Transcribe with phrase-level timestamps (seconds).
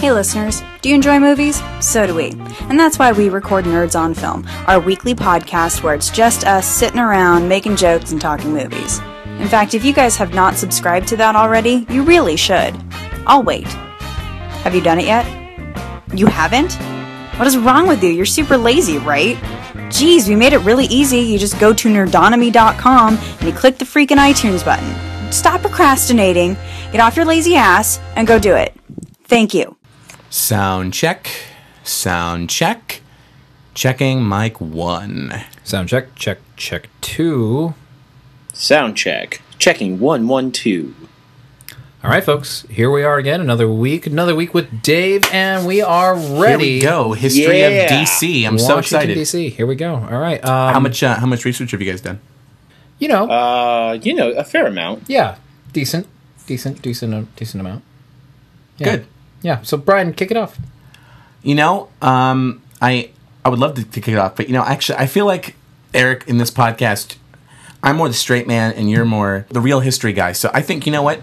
[0.00, 1.62] Hey listeners, do you enjoy movies?
[1.80, 2.30] So do we.
[2.70, 6.66] And that's why we record Nerds on Film, our weekly podcast where it's just us
[6.66, 8.98] sitting around making jokes and talking movies.
[9.40, 12.74] In fact, if you guys have not subscribed to that already, you really should.
[13.26, 13.66] I'll wait.
[13.66, 15.26] Have you done it yet?
[16.14, 16.72] You haven't?
[17.38, 18.08] What is wrong with you?
[18.08, 19.36] You're super lazy, right?
[19.92, 21.18] Geez, we made it really easy.
[21.18, 25.30] You just go to nerdonomy.com and you click the freaking iTunes button.
[25.30, 26.54] Stop procrastinating,
[26.90, 28.74] get off your lazy ass, and go do it.
[29.24, 29.76] Thank you.
[30.30, 31.28] Sound check.
[31.82, 33.00] Sound check.
[33.74, 35.32] Checking mic one.
[35.64, 37.74] Sound check, check, check two.
[38.52, 39.40] Sound check.
[39.58, 40.94] Checking one one two.
[42.02, 43.40] All right, folks, here we are again.
[43.42, 46.64] Another week, another week with Dave, and we are ready.
[46.64, 47.12] Here we go.
[47.12, 47.66] History Yeah.
[47.68, 48.46] of DC.
[48.46, 49.18] I'm so Washington excited.
[49.18, 49.50] DC.
[49.54, 49.94] Here we go.
[49.96, 50.42] All right.
[50.44, 51.02] Um, How much?
[51.02, 52.18] Uh, how much research have you guys done?
[52.98, 55.04] You know, Uh, you know, a fair amount.
[55.08, 55.36] yeah,
[55.72, 56.06] decent,
[56.46, 57.82] decent, decent, uh, decent amount.
[58.78, 58.96] Yeah.
[58.96, 59.06] Good.
[59.42, 59.62] Yeah.
[59.62, 60.58] So, Bryan, kick it off.
[61.42, 63.10] You know, um, I
[63.44, 65.54] I would love to, to kick it off, but you know, actually, I feel like
[65.94, 67.16] Eric in this podcast,
[67.82, 70.32] I'm more the straight man, and you're more the real history guy.
[70.32, 71.20] So I think you know what?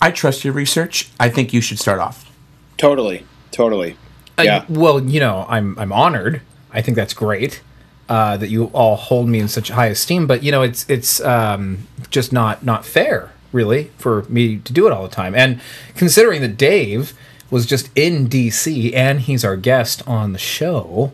[0.00, 1.10] I trust your research.
[1.20, 2.30] I think you should start off.
[2.78, 3.26] Totally.
[3.50, 3.96] Totally.
[4.38, 4.64] Uh, Yeah.
[4.68, 6.40] well, you know, I'm I'm honored.
[6.72, 7.60] I think that's great
[8.08, 10.26] uh, that you all hold me in such high esteem.
[10.26, 14.86] But you know, it's it's um, just not not fair, really, for me to do
[14.86, 15.34] it all the time.
[15.34, 15.60] And
[15.94, 17.12] considering that Dave
[17.50, 21.12] was just in DC and he's our guest on the show,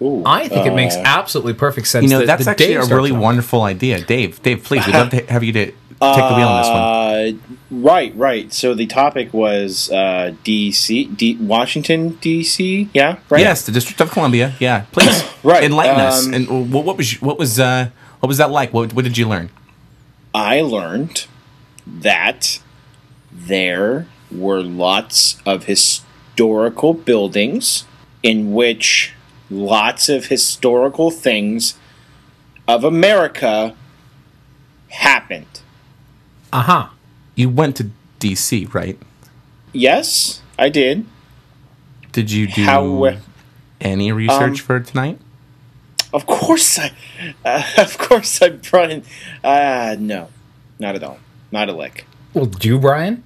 [0.00, 2.04] Ooh, I think it makes uh, absolutely perfect sense.
[2.04, 3.18] You know, that- that's that actually Dave a really off.
[3.20, 4.42] wonderful idea, Dave.
[4.42, 6.82] Dave, please, we'd love to have you to take the wheel on this one.
[6.82, 7.32] Uh,
[7.88, 8.52] right, right.
[8.52, 12.90] So the topic was uh, D.C., D- Washington, D.C.
[12.92, 13.40] Yeah, right.
[13.40, 14.54] Yes, the District of Columbia.
[14.58, 16.26] Yeah, please, Right, Enlighten us.
[16.26, 18.72] um, And what, what was what was uh, what was that like?
[18.72, 19.50] What, what did you learn?
[20.34, 21.26] I learned
[21.86, 22.58] that
[23.30, 27.84] there were lots of historical buildings
[28.22, 29.12] in which
[29.50, 31.76] lots of historical things
[32.66, 33.76] of America
[34.88, 35.60] happened.
[36.52, 36.88] Uh huh.
[37.34, 38.98] You went to D.C., right?
[39.72, 41.06] Yes, I did.
[42.12, 43.16] Did you do How-
[43.80, 45.18] any research um, for tonight?
[46.12, 46.92] Of course, I.
[47.44, 49.02] Uh, of course, I brought in.
[49.42, 50.28] Uh, no,
[50.78, 51.18] not at all.
[51.50, 52.06] Not a lick.
[52.34, 53.24] Well, do Bryan?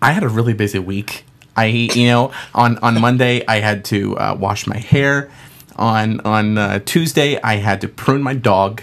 [0.00, 1.24] I had a really busy week.
[1.56, 5.30] I, you know, on on Monday I had to uh, wash my hair.
[5.76, 8.82] On on uh, Tuesday I had to prune my dog.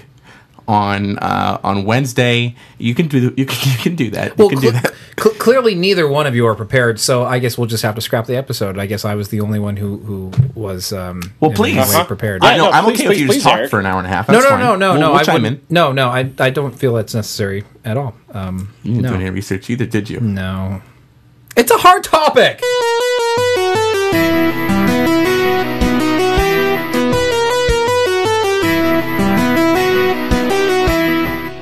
[0.67, 4.37] On uh, on Wednesday you can do you can you can do that.
[4.39, 4.93] You can do that.
[5.19, 6.99] cl- clearly, neither one of you are prepared.
[6.99, 8.79] So I guess we'll just have to scrap the episode.
[8.79, 10.91] I guess I was the only one who who was.
[10.91, 11.77] Um, Well, please.
[11.77, 12.03] any Uh-huh.
[12.05, 12.43] prepared.
[12.43, 13.69] I know no, I'm please, okay with please, you just please, talk Eric.
[13.69, 14.27] for an hour and a half.
[14.27, 14.59] no, That's no, fine.
[14.59, 15.09] no, no, We'll- no.
[15.11, 15.65] we'll I chime wouldn't- in.
[15.69, 16.09] No, no.
[16.09, 18.15] I I don't feel that's necessary at all.
[18.33, 20.19] Um, You didn't no, do any research either, did you?
[20.19, 20.81] no.
[21.57, 22.59] It's a hard topic.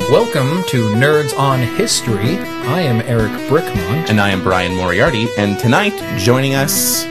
[0.10, 2.40] Welcome to Nerds on History.
[2.40, 4.10] I am Eric Brickmont.
[4.10, 7.06] And I am Bryan Moriarty, and tonight joining us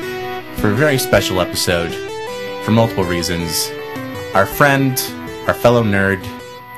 [0.61, 1.95] for a very special episode
[2.65, 3.71] for multiple reasons.
[4.35, 5.01] Our friend,
[5.47, 6.21] our fellow nerd,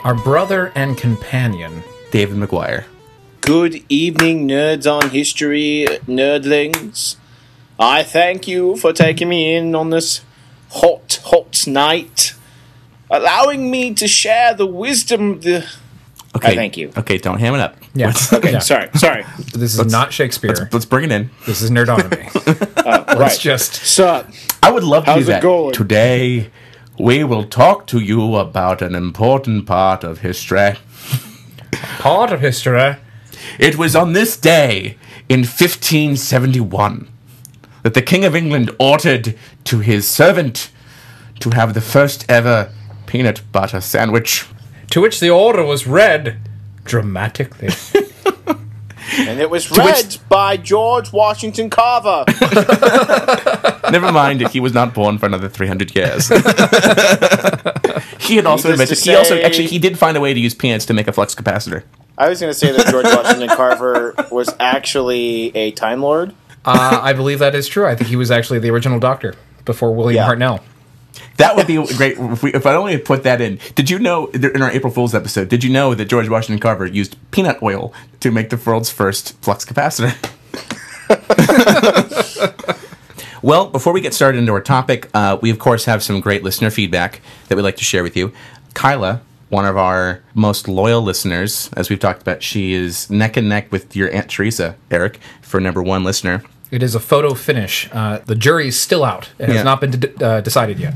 [0.04, 1.82] our brother and companion.
[2.10, 2.84] David McGuire.
[3.44, 7.16] Good evening, nerds on history, nerdlings.
[7.78, 10.22] I thank you for taking me in on this
[10.70, 12.32] hot, hot night,
[13.10, 15.68] allowing me to share the wisdom of the.
[16.34, 16.90] Okay, thank you.
[16.96, 17.76] Okay, don't ham it up.
[17.94, 18.14] Yeah.
[18.32, 18.58] Okay, Yeah.
[18.60, 19.24] sorry, sorry.
[19.52, 20.54] This is not Shakespeare.
[20.56, 21.28] Let's, let's bring it in.
[21.46, 22.30] This is Nerdonomy.
[22.84, 23.38] Uh, Let's right.
[23.40, 23.74] just.
[23.76, 24.26] So,
[24.62, 25.42] I would love to How's do it that.
[25.42, 25.72] going?
[25.72, 26.50] Today,
[26.98, 30.74] we will talk to you about an important part of history.
[31.98, 32.96] Part of history.
[33.58, 34.96] It was on this day
[35.28, 37.08] in 1571
[37.82, 40.70] that the King of England ordered to his servant
[41.40, 42.70] to have the first ever
[43.06, 44.46] peanut butter sandwich.
[44.90, 46.38] To which the order was read
[46.84, 47.68] dramatically.
[49.18, 52.24] and it was which- read by George Washington Carver.
[53.90, 56.30] Never mind, he was not born for another 300 years.
[58.20, 60.40] he had also Needless invented, to he also, actually, he did find a way to
[60.40, 61.84] use peanuts to make a flux capacitor.
[62.16, 66.34] I was going to say that George Washington Carver was actually a Time Lord.
[66.64, 67.86] uh, I believe that is true.
[67.86, 69.34] I think he was actually the original doctor
[69.64, 70.28] before William Yeah.
[70.34, 70.62] Hartnell.
[71.36, 73.58] That would be great if, we, if I only had put that in.
[73.74, 75.48] Did you know in our April Fool's episode?
[75.48, 79.36] Did you know that George Washington Carver used peanut oil to make the world's first
[79.42, 80.14] flux capacitor?
[83.44, 86.42] well, before we get started into our topic, uh, we of course have some great
[86.42, 88.32] listener feedback that we'd like to share with you.
[88.72, 89.20] Kyla,
[89.50, 93.70] one of our most loyal listeners, as we've talked about, she is neck and neck
[93.70, 96.42] with your Aunt Teresa, Eric, for number one listener.
[96.70, 97.86] It is a photo finish.
[97.92, 99.28] Uh, the jury's still out.
[99.38, 99.62] It has Yeah.
[99.62, 100.94] not been de- uh, decided yet.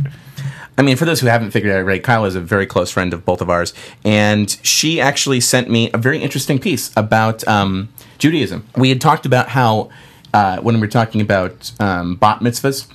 [0.79, 2.91] I mean, for those who haven't figured it out, right, Kyle is a very close
[2.91, 3.75] friend of both of ours,
[4.05, 8.65] and she actually sent me a very interesting piece about um, Judaism.
[8.77, 9.91] We had talked about how,
[10.35, 12.87] uh, when we were talking about um, bat mitzvahs,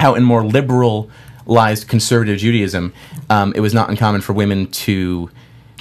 [0.00, 2.92] how in more liberalized conservative Judaism,
[3.30, 5.30] um, it was not uncommon for women to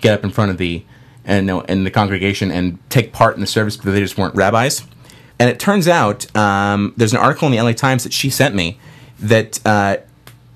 [0.01, 0.83] get up in front of the
[1.25, 4.35] and no, in the congregation and take part in the service, but they just weren't
[4.35, 4.83] rabbis.
[5.39, 8.55] And it turns out um, there's an article in the LA Times that she sent
[8.55, 8.79] me
[9.19, 9.97] that uh,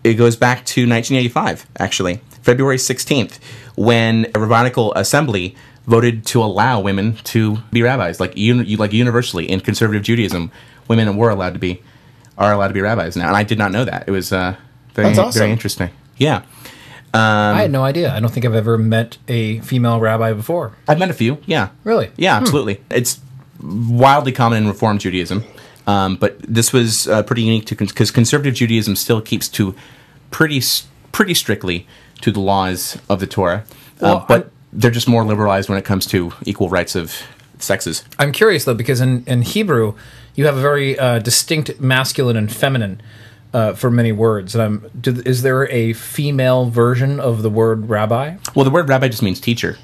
[0.04, 3.40] it goes back to 1985, actually, February 16th,
[3.76, 5.56] when a rabbinical assembly
[5.90, 10.52] voted to allow women to be rabbis, like uni- like universally in conservative Judaism,
[10.88, 11.82] women were allowed to be
[12.38, 14.06] are allowed to be rabbis now, and I did not know that.
[14.08, 14.56] It was uh,
[14.94, 15.32] very awesome.
[15.40, 15.90] very interesting.
[16.18, 16.44] Yeah,
[17.14, 18.14] I had no idea.
[18.14, 20.74] I don't think I've ever met a female rabbi before.
[20.88, 21.40] I've met a few.
[21.48, 22.12] Yeah, Really?
[22.18, 22.82] Yeah, absolutely.
[22.92, 23.20] It's
[23.62, 25.44] wildly common in Reform Judaism,
[25.88, 29.74] um, but this was uh, pretty unique to because conservative Judaism still keeps to
[30.32, 30.62] pretty
[31.12, 31.88] pretty strictly
[32.22, 33.64] to the laws of the Torah,
[34.00, 37.24] Well, uh, but I'm- they're just more liberalized when it comes to equal rights of
[37.60, 38.04] sexes.
[38.18, 39.96] I'm curious though because in, in Hebrew
[40.36, 43.02] you have a very uh, distinct masculine and feminine
[43.54, 44.56] uh, for many words.
[44.56, 48.38] And I'm, do, is there a female version of the word rabbi?
[48.56, 49.78] Well, the word rabbi just means teacher,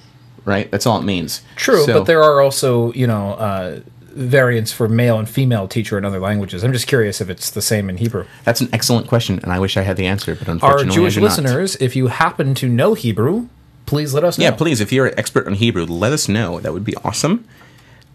[0.46, 0.70] right?
[0.72, 1.42] That's all it means.
[1.56, 3.80] True, So- but there are also you know uh,
[4.12, 6.64] variants for male and female teacher in other languages.
[6.64, 8.26] I'm just curious if it's the same in Hebrew.
[8.46, 11.14] That's an excellent question, and I wish I had the answer, but Our unfortunately, Jewish
[11.18, 11.30] I do not.
[11.44, 13.50] listeners, if you happen to know Hebrew,
[13.86, 14.44] please let us know.
[14.46, 16.60] Yeah, please, if you're an expert on Hebrew, let us know.
[16.60, 17.48] That would be awesome.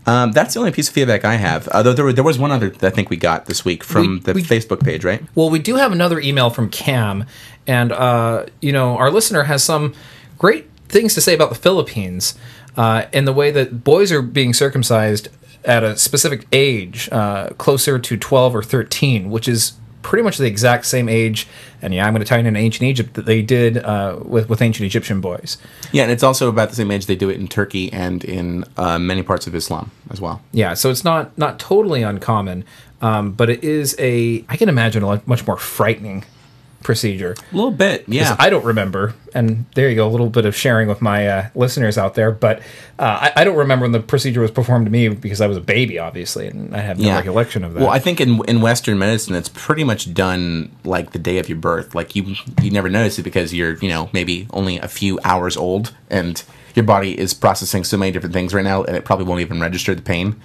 [0.07, 1.69] Um, that's the only piece of feedback I have.
[1.69, 4.15] Although there, were, there was one other that I think we got this week from
[4.15, 5.23] We- the we- Facebook page, right?
[5.35, 7.25] Well, we do have another email from Cam,
[7.67, 9.95] and uh, you know our listener has some
[10.39, 12.35] great things to say about the Philippines
[12.77, 15.29] uh, and the way that boys are being circumcised
[15.67, 20.47] at a specific age, uh, closer to twelve or thirteen, which is pretty much the
[20.47, 21.47] exact same age.
[21.83, 24.49] And yeah, I'm going to tie in in ancient Egypt that they did uh, with
[24.49, 25.59] with ancient Egyptian boys.
[25.93, 28.65] Yeah, and it's also about the same age they do it in Turkey and in
[28.77, 30.43] uh, many parts of Islam as well.
[30.53, 32.65] Yeah, so it's not not totally uncommon,
[33.01, 36.25] um, but it is a I can imagine a much more frightening
[36.83, 37.35] procedure.
[37.53, 38.37] A little bit, yeah.
[38.39, 41.49] I don't remember, and there you go, a little bit of sharing with my uh,
[41.55, 42.31] listeners out there.
[42.31, 42.61] But
[42.99, 45.57] uh, I, I don't remember when the procedure was performed to me because I was
[45.57, 47.81] a baby, obviously, and I have no recollection of that.
[47.81, 51.49] Well, I think in in Western medicine, it's pretty much done like the day of
[51.49, 51.95] your birth.
[51.95, 55.57] Like you you never notice it because you're you know maybe only a few hours
[55.57, 56.43] old, and
[56.75, 59.61] your body is processing so many different things right now, and it probably won't even
[59.61, 60.41] register the pain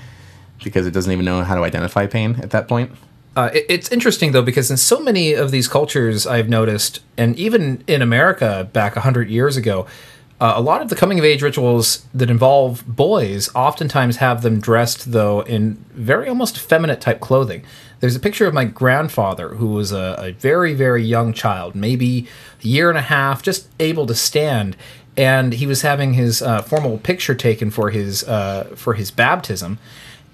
[0.63, 2.91] because it doesn't even know how to identify pain at that point.
[3.35, 7.37] Uh, it, it's interesting though because in so many of these cultures I've noticed, and
[7.37, 9.85] even in America back hundred years ago,
[10.39, 14.59] uh, a lot of the coming of age rituals that involve boys oftentimes have them
[14.59, 17.63] dressed though in very almost effeminate type clothing.
[17.99, 22.27] There's a picture of my grandfather who was a, a very very young child, maybe
[22.63, 24.77] a year and a half, just able to stand,
[25.17, 29.77] and he was having his uh, formal picture taken for his uh, for his baptism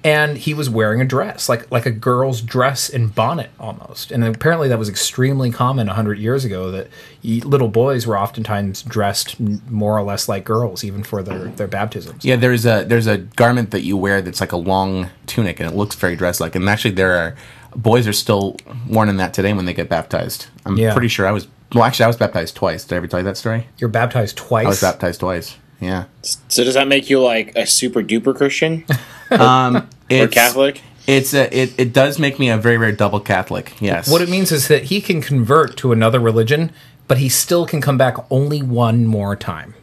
[0.03, 4.23] and he was wearing a dress like like a girl's dress and bonnet almost and
[4.23, 6.87] apparently that was extremely common 100 years ago that
[7.23, 9.39] little boys were oftentimes dressed
[9.69, 13.17] more or less like girls even for their their baptisms Yeah, there's a there's a
[13.19, 16.55] garment that you wear that's like a long tunic, and it looks very dress like.
[16.55, 17.35] And actually, there are
[17.75, 18.57] boys are still
[18.89, 20.47] worn in that today when they get baptized.
[20.65, 20.93] I'm Yeah.
[20.93, 21.47] pretty sure I was.
[21.73, 22.83] Well, actually, I was baptized twice.
[22.83, 23.67] Did I ever tell you that story?
[23.77, 25.55] you're baptized twice I was baptized twice.
[25.81, 26.05] Yeah.
[26.21, 28.85] So does that make you like a super duper Christian
[29.31, 30.81] Um, or it's, Catholic?
[31.07, 33.73] It's a, it, it does make me a very very double Catholic.
[33.81, 34.09] Yes.
[34.09, 36.71] what it means is that he can convert to another religion
[37.07, 39.73] but he still can come back only one more time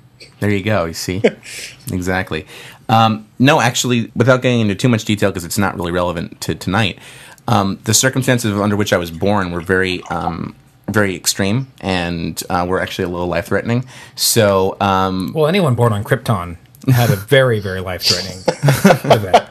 [0.40, 0.84] There you go.
[0.86, 1.22] You see,
[1.92, 2.46] exactly.
[2.88, 6.54] Um, no, actually, without getting into too much detail because it's not really relevant to
[6.54, 6.98] tonight.
[7.46, 10.54] Um, the circumstances under which I was born were very, um,
[10.90, 13.84] very extreme, and uh, were actually a little life threatening.
[14.14, 16.56] So, um, well anyone born on krypton
[16.92, 18.38] had a very very life-threatening
[19.12, 19.50] event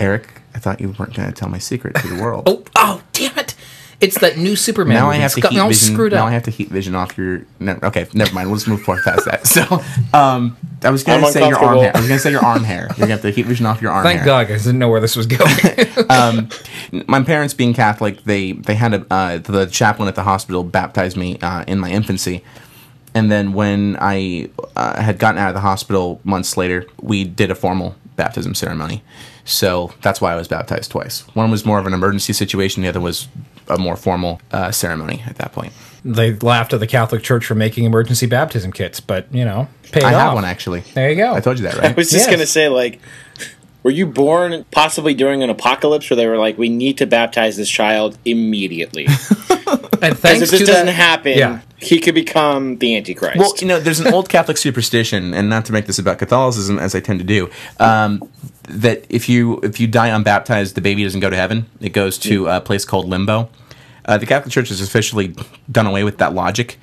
[0.00, 2.44] Eric, I thought you weren't going to tell my secret to the world.
[2.46, 3.54] oh oh damn it
[4.00, 5.18] it's that new superman now I movie.
[5.22, 5.94] have It's to got heat me all vision.
[5.94, 7.44] screwed Now up I have to heat vision off your.
[7.58, 8.48] No, okay, never mind.
[8.48, 9.46] We'll just move forward past that.
[9.46, 9.62] So,
[10.16, 11.90] um, I was going I'm to say your arm hair.
[11.94, 12.82] I was going to say your arm hair.
[12.90, 14.26] You're going to have to heat vision off your arm Thank hair.
[14.26, 15.50] God, 'cause I didn't know where this was going.
[17.08, 21.16] my parents being Catholic, they they had a uh, the chaplain at the hospital baptized
[21.16, 22.44] me uh, in my infancy,
[23.14, 27.50] and then when I uh, had gotten out of the hospital months later, we did
[27.50, 29.02] a formal baptism ceremony.
[29.44, 31.20] So that's why I was baptized twice.
[31.34, 32.82] One was more of an emergency situation.
[32.82, 33.28] The other was
[33.68, 35.72] a more formal uh, ceremony at that point.
[36.04, 40.04] they laughed at the Catholic Church for making emergency baptism kits, but you know, paid
[40.04, 40.20] I off.
[40.22, 40.80] have one actually.
[40.94, 41.34] There you go.
[41.34, 41.90] I told you that, right?
[41.90, 42.30] I was just Yes.
[42.34, 43.00] gonna say like
[43.82, 47.56] Were you born possibly during an apocalypse where they were like, we need to baptize
[47.56, 49.06] this child immediately?
[50.00, 51.60] And Because thanks if this to doesn't that, happen, Yeah.
[51.76, 53.36] he could become the Antichrist.
[53.36, 56.78] Well, you know, there's an old Catholic superstition, and not to make this about Catholicism,
[56.78, 58.22] as I tend to do, um,
[58.68, 62.16] that if you if you die unbaptized, the baby doesn't go to heaven; it goes
[62.18, 63.50] to a place called limbo.
[64.04, 65.34] Uh, the Catholic Church has officially
[65.70, 66.78] done away with that logic,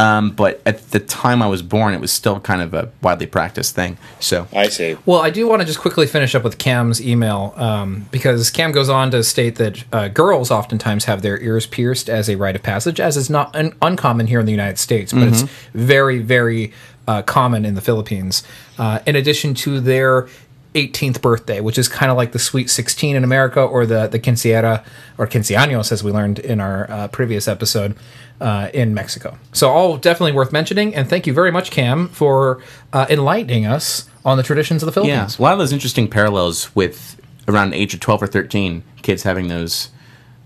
[0.00, 3.26] um, but at the time I was born, it was still kind of a widely
[3.26, 3.98] practiced thing.
[4.18, 4.96] So, I see.
[5.04, 8.72] Well, I do want to just quickly finish up with Cam's email um, because Cam
[8.72, 12.56] goes on to state that uh, girls oftentimes have their ears pierced as a rite
[12.56, 15.42] of passage, as is not un- uncommon here in the United States, but it's
[15.74, 16.72] very, very
[17.06, 18.42] uh, common in the Philippines.
[18.78, 20.28] Uh, in addition to their
[20.74, 24.18] 18th birthday, which is kind of like the Sweet 16 in America or the, the
[24.18, 24.82] Quinceañera
[25.18, 27.96] or Quinceaños, as we learned in our uh, previous episode
[28.40, 29.38] uh, in Mexico.
[29.52, 30.94] So, all definitely worth mentioning.
[30.94, 34.92] And thank you very much, Cam, for uh, enlightening us on the traditions of the
[34.92, 35.36] Philippines.
[35.38, 38.82] yeah, a lot of those interesting parallels with around the age of twelve or thirteen,
[39.02, 39.90] kids having those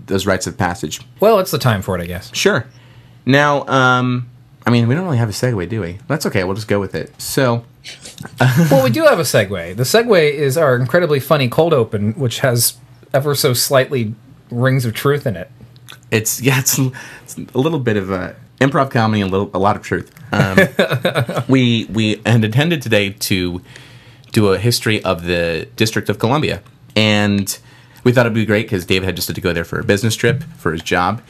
[0.06, 1.00] those rites of passage.
[1.20, 2.34] Well, it's the time for it, I guess.
[2.34, 2.66] Sure.
[3.26, 4.28] Now, um,
[4.66, 5.98] I mean, we don't really have a segue, do we?
[6.08, 6.44] That's okay.
[6.44, 7.18] We'll just go with it.
[7.20, 7.64] So,
[8.70, 9.76] well, we do have a segue.
[9.76, 12.76] The segue is our incredibly funny cold open, which has
[13.12, 14.14] ever so slightly
[14.50, 15.50] rings of truth in it.
[16.10, 19.58] It's yeah, it's, it's a little bit of a improv comedy, and a little a
[19.58, 20.12] lot of truth.
[20.32, 23.62] Um, we we had intended today to
[24.32, 26.62] do a history of the District of Columbia,
[26.96, 27.58] and
[28.02, 29.84] we thought it'd be great because David had just had to go there for a
[29.84, 31.22] business trip for his job.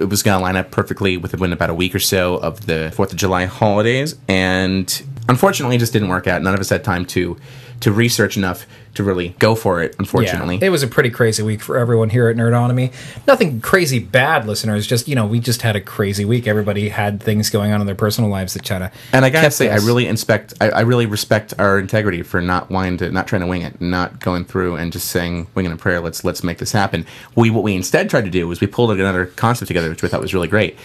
[0.00, 2.66] It was going to line up perfectly with within about a week or so of
[2.66, 6.42] the Fourth of July holidays, and unfortunately, it just didn't work out.
[6.42, 7.36] None of us had time to
[7.82, 9.96] to research enough to really go for it.
[9.98, 12.92] Unfortunately, Yeah, it was a pretty crazy week for everyone here at Nerdonomy.
[13.26, 14.86] Nothing crazy bad, listeners.
[14.86, 16.46] Just you know, we just had a crazy week.
[16.46, 18.92] Everybody had things going on in their personal lives that kind of.
[19.12, 22.70] And I gotta say, I really inspect, I, I really respect our integrity for not
[22.70, 25.76] wanting to, not trying to wing it, not going through and just saying, winging a
[25.76, 27.06] prayer, let's let's make this happen.
[27.34, 30.08] We what we instead tried to do was we pulled another concept together, which we
[30.08, 30.76] thought was really great.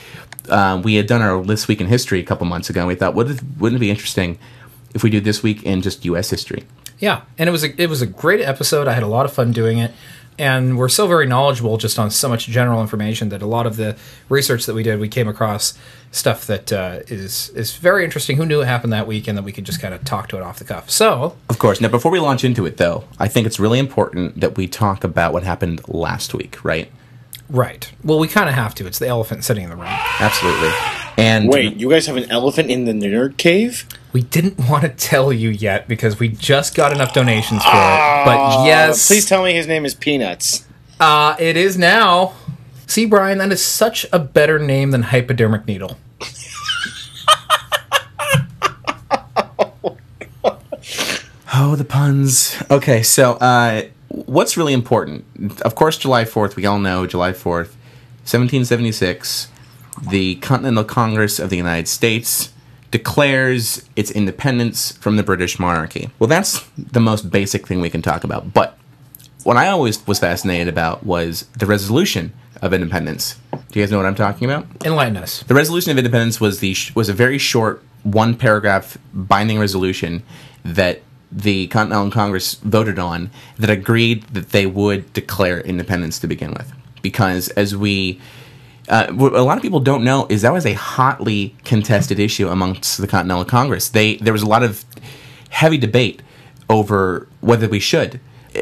[0.49, 2.81] Um, we had done our this week in history a couple months ago.
[2.81, 4.39] and We thought, would it, wouldn't it be interesting
[4.93, 6.29] if we do this week in just U.S.
[6.29, 6.63] history?
[6.99, 8.87] Yeah, and it was a it was a great episode.
[8.87, 9.91] I had a lot of fun doing it,
[10.39, 13.77] and we're so very knowledgeable just on so much general information that a lot of
[13.77, 13.95] the
[14.29, 15.77] research that we did, we came across
[16.11, 18.37] stuff that uh, is is very interesting.
[18.37, 20.37] Who knew it happened that week, and that we could just kind of talk to
[20.37, 20.89] it off the cuff.
[20.89, 21.81] So Of course.
[21.81, 25.03] Now, before we launch into it, though, I think it's really important that we talk
[25.03, 26.91] about what happened last week, right?
[27.49, 28.87] right, well, we kind of have to.
[28.87, 29.85] It's the elephant sitting in the room.
[30.19, 30.71] Absolutely.
[31.17, 33.87] And Wait, you guys have an elephant in the nerd cave?
[34.17, 38.25] We didn't want to tell you yet because we just got enough donations for it.
[38.25, 40.65] But yes, Uh, please tell me his name is Peanuts.
[40.99, 42.33] uh, it is now.
[42.87, 45.99] See, Bryan, that is such a better name than hypodermic needle.
[51.59, 52.55] Oh, the puns.
[52.69, 55.25] Okay, so uh, what's really important?
[55.61, 57.73] Of course, July 4th, we all know July 4th,
[58.27, 59.47] 1776,
[60.09, 62.51] the Continental Congress of the United States
[62.91, 66.09] declares its independence from the British monarchy.
[66.19, 68.53] Well, that's the most basic thing we can talk about.
[68.53, 68.77] But
[69.43, 73.37] what I always was fascinated about was the resolution of independence.
[73.51, 74.67] Do you guys know what I'm talking about?
[74.85, 75.43] Enlighten us.
[75.43, 80.23] The Resolution of Independence was the was a very short one paragraph binding resolution
[80.63, 81.01] that
[81.31, 86.71] the Continental Congress voted on that agreed that they would declare independence to begin with.
[87.01, 88.19] Because as we
[88.89, 92.47] uh, what a lot of people don't know is that was a hotly contested issue
[92.49, 93.89] amongst the Continental Congress.
[93.89, 94.85] They there was a lot of
[95.49, 96.21] heavy debate
[96.69, 98.19] over whether we should.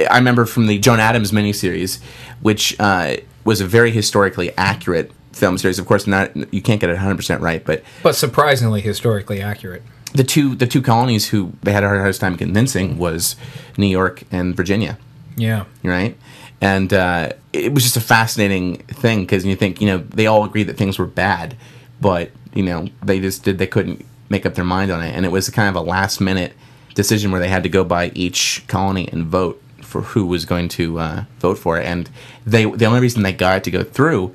[0.10, 2.01] I remember from the John Adams miniseries,
[2.41, 5.79] which uh, was a very historically accurate film series.
[5.79, 9.84] Of course, not you can't get it 100 percent right, but But surprisingly historically accurate.
[10.13, 13.36] the two the two colonies who they had a hardest time convincing was
[13.77, 14.98] New York and Virginia
[15.38, 15.65] Yeah.
[15.84, 16.17] right?
[16.62, 20.43] And uh, it was just a fascinating thing because you think, you know, they all
[20.45, 21.55] agreed that things were bad,
[22.01, 25.25] but you know, they just did they couldn't make up their mind on it, and
[25.25, 26.53] it was kind of a last minute
[26.95, 30.69] decision where they had to go by each colony and vote for who was going
[30.69, 32.09] to uh, vote for it, and
[32.45, 34.33] they the only reason they got it to go through,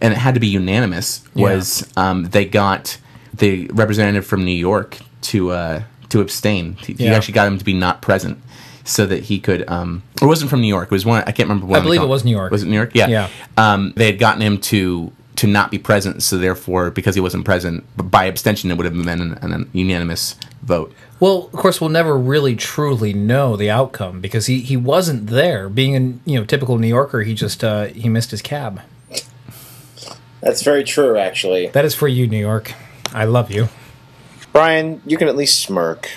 [0.00, 2.98] and it had to be unanimous, was um, they got
[3.32, 6.74] the representative from New York to uh, to abstain.
[6.74, 7.14] He he Yeah.
[7.16, 8.38] actually got him to be not present
[8.86, 10.86] so that he could um or it wasn't from New York.
[10.86, 12.50] It was one I can't remember what I believe it was New York.
[12.50, 12.92] Was it New York?
[12.94, 13.08] Yeah.
[13.08, 13.28] Yeah.
[13.56, 17.44] Um they had gotten him to to not be present, so therefore because he wasn't
[17.44, 20.94] present by abstention it would have been an, an unanimous vote.
[21.20, 25.68] Well, of course, we'll never really truly know the outcome because he, he wasn't there.
[25.68, 28.82] Being a you know typical New Yorker, he just uh, he missed his cab.
[30.40, 31.68] That's very true, actually.
[31.68, 32.74] That is for you, New York.
[33.12, 33.68] I love you.
[34.52, 36.10] Bryan, you can at least smirk.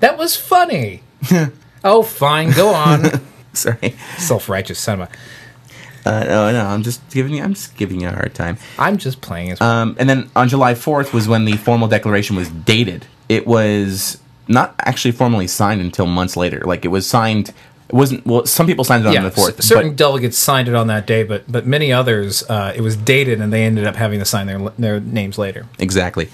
[0.00, 1.02] That was funny.
[1.86, 2.50] Oh, fine.
[2.50, 3.04] Go on.
[3.52, 3.94] Sorry.
[4.18, 6.08] Self-righteous son of a.
[6.08, 7.42] Uh, no, no, I'm just giving you.
[7.42, 8.58] I'm just giving you a hard time.
[8.78, 9.60] I'm just playing as.
[9.60, 13.06] Um, and then on July 4th was when the formal declaration was dated.
[13.28, 16.60] It was not actually formally signed until months later.
[16.64, 17.48] Like it was signed.
[17.88, 18.24] It wasn't.
[18.24, 19.62] Well, some people signed it on yeah, the fourth.
[19.62, 22.82] c- certain but- delegates signed it on that day, but but many others, uh, it
[22.82, 25.66] was dated, and they ended up having to sign their their names later.
[25.78, 26.28] Exactly.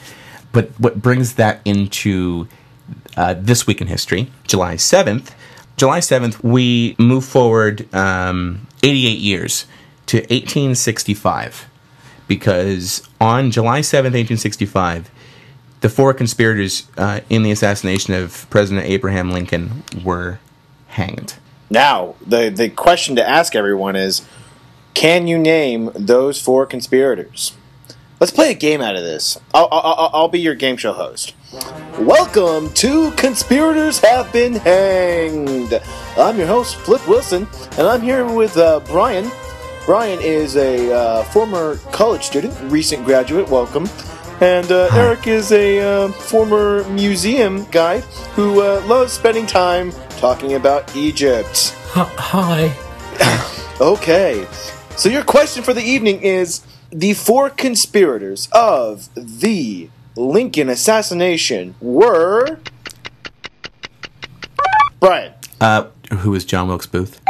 [0.53, 2.47] But what brings that into
[3.17, 5.31] uh, this week in history, July 7th,
[5.77, 9.67] July 7th, we move forward um, 88 years
[10.07, 11.69] to 1865
[12.29, 15.11] because on July 7th, 1865,
[15.81, 20.39] the four conspirators uh, in the assassination of President Abraham Lincoln were
[20.89, 21.35] hanged.
[21.69, 24.23] Now, the the question to ask everyone is,
[24.95, 27.55] can you name those four conspirators?
[28.23, 29.37] Let's play a game out of this.
[29.53, 31.35] I'll, I'll, I'll- be your game show host.
[31.99, 35.75] Welcome to Conspirators Have Been Hanged.
[36.17, 39.29] I'm your host, Flip Wilson, and I'm here with uh, Bryan.
[39.87, 43.49] Bryan is a uh, former college student, recent graduate.
[43.49, 43.89] Welcome.
[44.41, 48.03] And uh, Eric is a uh, former museum guy
[48.37, 51.75] who uh, loves spending time talking about Egypt.
[51.89, 52.73] Hi.
[53.81, 54.47] Okay.
[54.97, 56.61] So your question for the evening is
[56.93, 62.59] the four conspirators of the Lincoln assassination were
[65.01, 65.33] Bryan.
[65.61, 65.87] Uh,
[66.19, 67.21] who was John Wilkes Booth?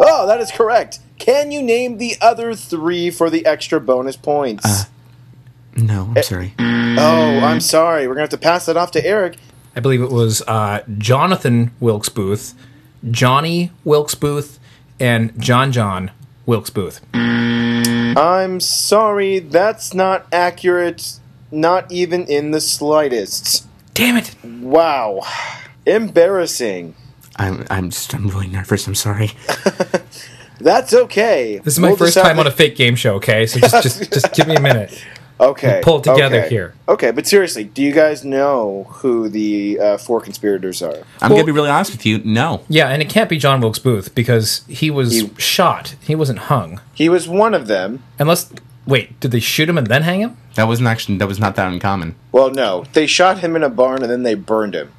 [0.00, 0.98] Oh, that is correct.
[1.18, 4.84] Can you name the other three for the extra bonus points?
[5.76, 6.54] No, I'm sorry.
[6.58, 8.02] oh, I'm sorry.
[8.06, 9.36] We're going to have to pass that off to Eric.
[9.74, 12.54] I believe it was uh, Jonathan Wilkes Booth,
[13.10, 14.58] Johnny Wilkes Booth,
[14.98, 16.10] and John John
[16.46, 17.00] Wilkes Booth.
[18.14, 18.18] Mm-hmm.
[18.18, 19.38] I'm sorry.
[19.38, 21.18] That's not accurate.
[21.50, 23.66] Not even in the slightest.
[23.94, 24.34] Damn it!
[24.44, 25.22] Wow.
[25.86, 26.94] Embarrassing.
[27.36, 28.86] I'm, I'm just, I'm really nervous.
[28.86, 29.30] I'm sorry.
[30.58, 31.58] That's okay.
[31.62, 33.16] This is my We'll first just have time on a fake game show.
[33.16, 35.04] Okay, so just just just give me a minute.
[35.38, 35.80] Okay.
[35.84, 36.48] pull it together okay.
[36.48, 36.74] here.
[36.88, 40.94] Okay, but seriously, do you guys know who the uh, four conspirators are?
[41.20, 42.18] I'm Well- gonna be really honest with you.
[42.24, 45.94] No, Yeah, and it can't be John Wilkes Booth because he was He- shot.
[46.02, 46.80] He wasn't hung.
[46.94, 48.02] He was one of them.
[48.18, 48.50] Unless,
[48.86, 50.36] wait, did they shoot him and then hang him?
[50.54, 52.14] that wasn't actually that was not that uncommon.
[52.32, 54.90] Well, no, they shot him in a barn and then they burned him.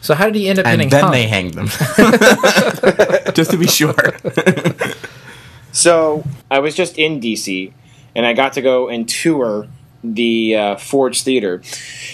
[0.00, 1.10] So how did he end up And getting then hung?
[1.12, 1.66] they hanged them,
[3.34, 3.94] just to be sure.
[5.74, 7.72] So I was just in DC,
[8.14, 9.68] and I got to go and tour
[10.04, 11.62] the uh, Ford's Theater.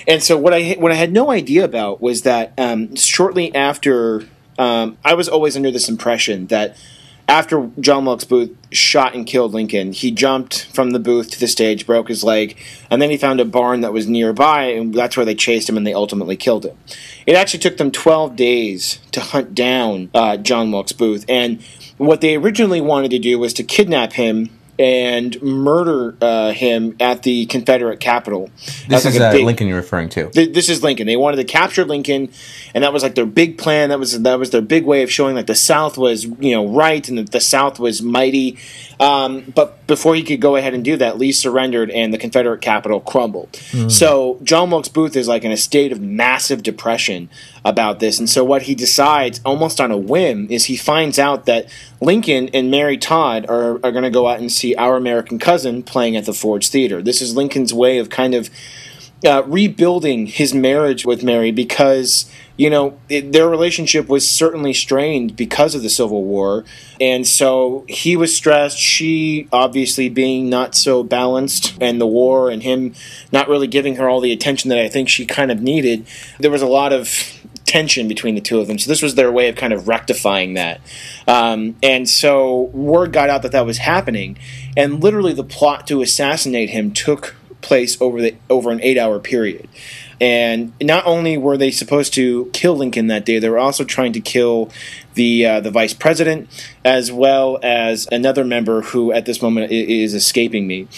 [0.06, 4.26] And so what I what I had no idea about was that um, shortly after,
[4.58, 6.76] um, I was always under this impression that
[7.28, 11.46] after John Wilkes Booth shot and killed Lincoln, he jumped from the booth to the
[11.46, 12.58] stage, broke his leg,
[12.90, 15.76] and then he found a barn that was nearby, and that's where they chased him
[15.76, 16.76] and they ultimately killed him.
[17.26, 21.62] It actually took them 12 days to hunt down uh, John Wilkes Booth, and
[21.98, 27.22] what they originally wanted to do was to kidnap him and murder uh, him at
[27.22, 28.50] the Confederate Capitol.
[28.88, 30.30] This is like uh, big- Lincoln you're referring to.
[30.30, 31.06] Th- this is Lincoln.
[31.06, 32.30] They wanted to capture Lincoln,
[32.74, 33.88] and that was like their big plan.
[33.88, 36.68] That was that was their big way of showing like the South was you know
[36.68, 38.58] right and that the South was mighty.
[39.00, 42.60] Um, but before he could go ahead and do that, Lee surrendered and the Confederate
[42.60, 43.54] capital crumbled.
[43.88, 47.30] So John Wilkes Booth is like in a state of massive depression
[47.68, 51.46] about this, and so what he decides, almost on a whim, is he finds out
[51.46, 51.68] that
[52.00, 55.82] Lincoln and Mary Todd are are going to go out and see Our American Cousin
[55.82, 57.02] playing at the Ford's Theater.
[57.02, 58.50] This is Lincoln's way of kind of
[59.26, 65.36] uh, rebuilding his marriage with Mary because you know it, their relationship was certainly strained
[65.36, 66.64] because of the Civil War,
[67.00, 68.78] and so he was stressed.
[68.78, 72.94] She obviously being not so balanced, and the war, and him
[73.32, 76.06] not really giving her all the attention that I think she kind of needed.
[76.38, 77.08] There was a lot of
[77.68, 78.78] tension between the two of them.
[78.78, 80.80] So this was their way of kind of rectifying that.
[81.26, 84.38] Um, and so word got out that that was happening,
[84.76, 89.18] and literally the plot to assassinate him took place over the over an eight hour
[89.18, 89.68] period.
[90.20, 94.12] And not only were they supposed to kill Lincoln that day, they were also trying
[94.14, 94.70] to kill
[95.14, 96.48] the uh, the vice president
[96.84, 100.88] as well as another member who at this moment is escaping me.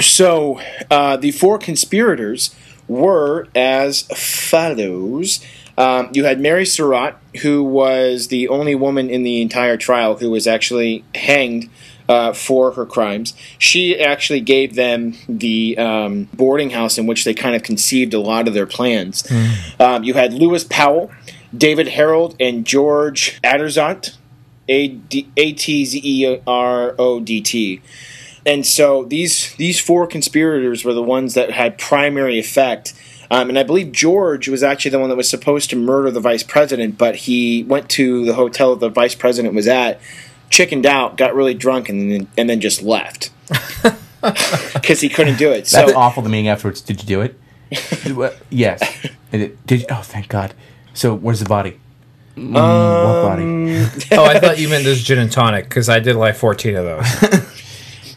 [0.00, 0.60] So
[0.90, 2.54] uh, the four conspirators
[2.88, 5.44] were as follows.
[5.76, 10.30] Um, you had Mary Surratt, who was the only woman in the entire trial who
[10.30, 11.68] was actually hanged
[12.08, 13.34] uh, for her crimes.
[13.58, 18.20] She actually gave them the um, boarding house in which they kind of conceived a
[18.20, 19.24] lot of their plans.
[19.80, 21.10] Um, you had Lewis Powell,
[21.56, 24.16] David Herold, and George Atzerodt,
[24.68, 27.80] A D- A T Z E R O D T.
[28.46, 32.92] And so these these four conspirators were the ones that had primary effect
[33.34, 36.20] Um, and I believe George was actually the one that was supposed to murder the
[36.20, 40.00] vice president, but he went to the hotel the vice president was at,
[40.50, 43.32] chickened out, got really drunk, and then, and then just left
[44.72, 45.66] because he couldn't do it.
[45.66, 46.22] That's so awful.
[46.22, 46.80] The meeting afterwards.
[46.80, 47.40] Did you do it?
[48.50, 49.02] Yes.
[49.32, 49.86] Did, it, did you?
[49.90, 50.54] Oh, thank God.
[50.92, 51.80] So where's the body?
[52.36, 54.16] Mm, what body?
[54.16, 56.84] oh, I thought you meant this gin and tonic because I did like 14 of
[56.84, 57.63] those.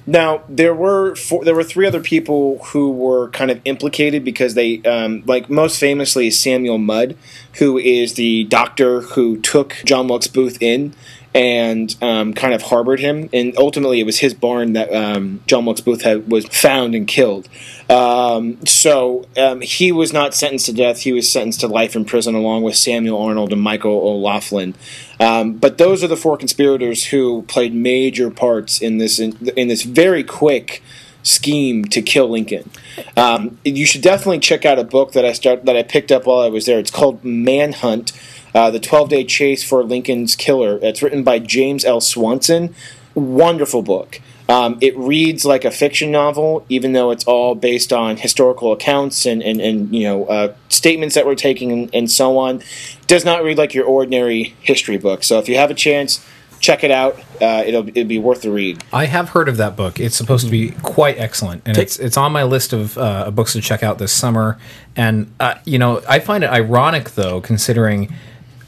[0.08, 4.54] Now there were four, there were three other people who were kind of implicated because
[4.54, 7.18] they um, like most famously Samuel Mudd,
[7.56, 10.94] who is the doctor who took John Wilkes Booth in
[11.34, 15.66] and um, kind of harbored him, and ultimately it was his barn that um, John
[15.66, 17.48] Wilkes Booth had, was found and killed.
[17.90, 22.06] Um, so um, he was not sentenced to death; he was sentenced to life in
[22.06, 24.76] prison along with Samuel Arnold and Michael O'Laughlen.
[25.20, 29.68] Um, but those are the four conspirators who played major parts in this in, in
[29.68, 30.82] this very quick
[31.28, 32.70] scheme to kill Lincoln.
[33.16, 36.26] Um, you should definitely check out a book that I start that I picked up
[36.26, 36.80] while I was there.
[36.80, 38.12] It's called Manhunt:
[38.54, 40.80] uh, The Twelve Day Chase for Lincoln's Killer.
[40.82, 42.02] It's written by James L.
[42.02, 42.76] Swanson.
[43.16, 44.22] Wonderful book.
[44.50, 49.26] Um, it reads like a fiction novel, even though it's all based on historical accounts
[49.26, 52.64] and, and, and you know uh, statements that were taken and, and so on.
[53.08, 55.24] Does not read like your ordinary history book.
[55.24, 56.26] So if you have a chance,
[56.60, 57.20] check it out.
[57.42, 58.84] Uh, it'll it'll be worth the read.
[58.94, 60.00] I have heard of that book.
[60.00, 63.54] It's supposed to be quite excellent, and it's it's on my list of uh, books
[63.54, 64.58] to check out this summer.
[64.96, 68.14] And uh, you know, I find it ironic though, considering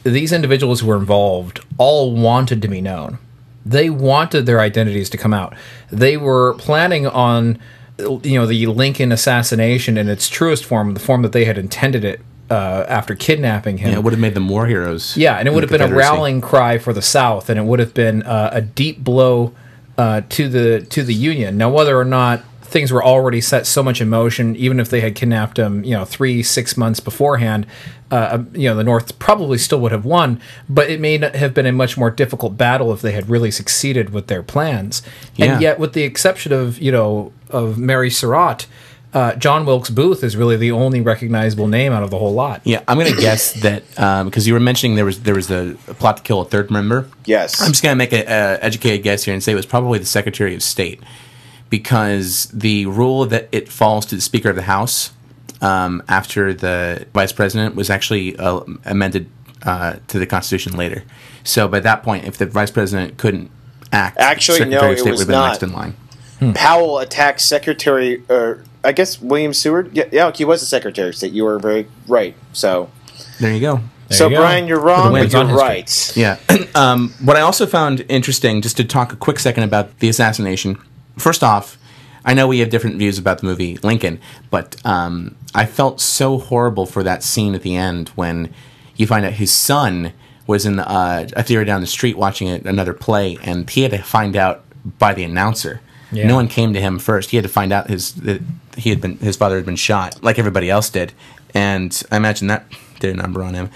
[0.10, 3.18] these individuals who were involved all wanted to be known.
[3.66, 5.54] They wanted their identities to come out.
[5.92, 7.60] They were planning on,
[7.98, 12.04] you know, the Lincoln assassination in its truest form, the form that they had intended
[12.04, 13.92] it uh, after kidnapping him.
[13.92, 15.16] Yeah, it would have made them war heroes.
[15.16, 17.80] Yeah, and it would have been a rallying cry for the South, and it would
[17.80, 19.54] have been uh, a deep blow
[19.98, 21.58] uh, to the to the Union.
[21.58, 25.02] Now, whether or not things were already set so much in motion, even if they
[25.02, 27.66] had kidnapped him, you know, three six months beforehand,
[28.12, 30.42] uh, you know, the North probably still would have won.
[30.68, 33.52] But it may not have been a much more difficult battle if they had really
[33.52, 35.02] succeeded with their plans.
[35.36, 35.54] Yeah.
[35.54, 38.68] And yet, with the exception of you know of Mary Surratt.
[39.12, 42.62] Uh, John Wilkes Booth is really the only recognizable name out of the whole lot.
[42.64, 43.84] Yeah, I'm gonna guess that
[44.26, 46.70] because you were mentioning there was there was a, a plot to kill a third
[46.70, 47.10] member.
[47.26, 47.60] Yes.
[47.60, 50.54] I'm just gonna make an educated guess here and say it was probably the Secretary
[50.54, 51.02] of State
[51.70, 55.12] because the rule that it falls to the Speaker of the House
[55.62, 59.30] um, after the Vice President was actually uh, amended
[59.64, 61.04] uh, to the Constitution later.
[61.44, 63.52] So by that point, if the Vice President couldn't
[63.92, 65.48] act, Actually, no, Secretary it of State was would have been not.
[65.50, 66.54] next in line.
[66.56, 69.96] Powell attacked Secretary, or I guess William Seward.
[69.96, 71.34] Yeah, yeah, he was the Secretary of State.
[71.34, 72.36] You were very right.
[72.54, 72.90] So,
[73.42, 73.82] There you go.
[74.10, 74.42] so you go.
[74.42, 76.14] Bryan, you're wrong, but you're right.
[76.16, 76.38] Yeah.
[76.76, 80.78] um, what I also found interesting, just to talk a quick second about the assassination.
[81.20, 81.78] First off,
[82.26, 86.38] I know we have different views about the movie Lincoln, but um, I felt so
[86.38, 88.54] horrible for that scene at the end when
[88.96, 90.14] you find out his son
[90.48, 93.84] was in the, uh, a theater down the street watching a, another play, and he
[93.84, 94.64] had to find out
[94.98, 95.82] by the announcer.
[96.12, 96.28] Yeah.
[96.28, 97.30] No one came to him first.
[97.30, 98.42] He had to find out his that
[98.78, 101.14] he had been his father had been shot, like everybody else did,
[101.54, 102.66] and I imagine that
[103.00, 103.70] did a number on him.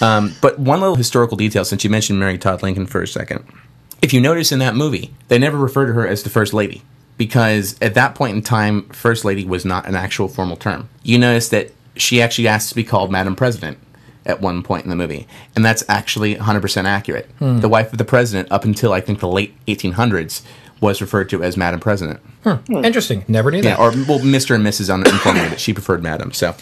[0.00, 3.44] Um, but one little historical detail, since you mentioned Mary Todd Lincoln for a second,
[4.02, 6.82] if you notice in that movie, they never refer to her as the first lady
[7.16, 10.88] because at that point in time, first lady was not an actual formal term.
[11.02, 13.78] You notice that she actually asked to be called Madam President
[14.24, 17.26] at one point in the movie, and that's actually 100% accurate.
[17.38, 17.58] Hmm.
[17.60, 20.42] The wife of the president, up until I think the late 1800s,
[20.80, 22.20] was referred to as Madam President.
[22.44, 22.50] Hmm.
[22.72, 22.84] Hmm.
[22.84, 23.24] Interesting.
[23.26, 23.80] Never knew Yeah, that.
[23.80, 24.54] or well, Mr.
[24.54, 24.92] and Mrs.
[24.94, 26.32] uninformed me that she preferred Madam.
[26.32, 26.54] So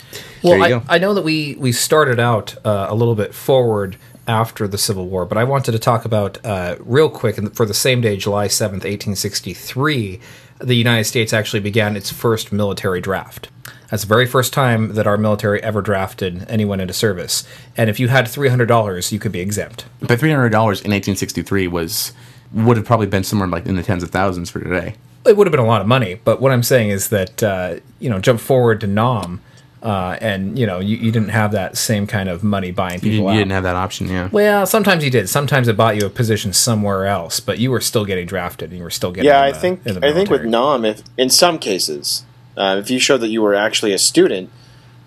[0.42, 0.83] Well, there you I, go.
[0.88, 3.96] I know that we we started out uh, a little bit forward
[4.29, 7.67] after the Civil War, but I wanted to talk about uh, real quick and for
[7.67, 10.21] the same day, July seventh, eighteen sixty three,
[10.59, 13.49] the United States actually began its first military draft.
[13.91, 17.47] That's the very first time that our military ever drafted anyone into service.
[17.77, 19.85] And if you had three hundred dollars, you could be exempt.
[20.01, 22.12] but three hundred dollars in 1863 was
[22.53, 24.95] would have probably been somewhere like in the tens of thousands for today.
[25.25, 27.77] It would have been a lot of money, but what I'm saying is that uh,
[27.99, 29.41] you know, jump forward to Nam,
[29.87, 33.11] uh, and you know, you, you didn't have that same kind of money buying You,
[33.11, 33.37] people you out.
[33.37, 34.29] didn't have that option, yeah.
[34.33, 35.29] Well, sometimes you did.
[35.29, 38.79] Sometimes it bought you a position somewhere else, but you were still getting drafted and
[38.79, 39.29] you were still getting.
[39.31, 40.51] Yeah, I the- think I think with military.
[40.51, 42.25] Nam, if in some cases,
[42.57, 44.51] uh, if you showed that you were actually a student,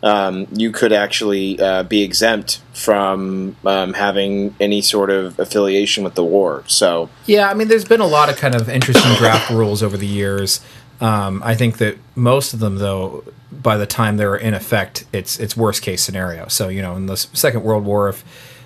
[0.02, 6.16] um, you could actually uh, be exempt from um, having any sort of affiliation with
[6.16, 6.64] the war.
[6.68, 9.98] So Yeah, I mean, there's been a lot of kind of interesting draft rules over
[9.98, 10.62] the years.
[11.02, 15.40] Um, I think that most of them, though, by the time they're in effect, it's
[15.40, 16.48] it's worst case scenario.
[16.48, 18.24] So you know, in the Second World War, if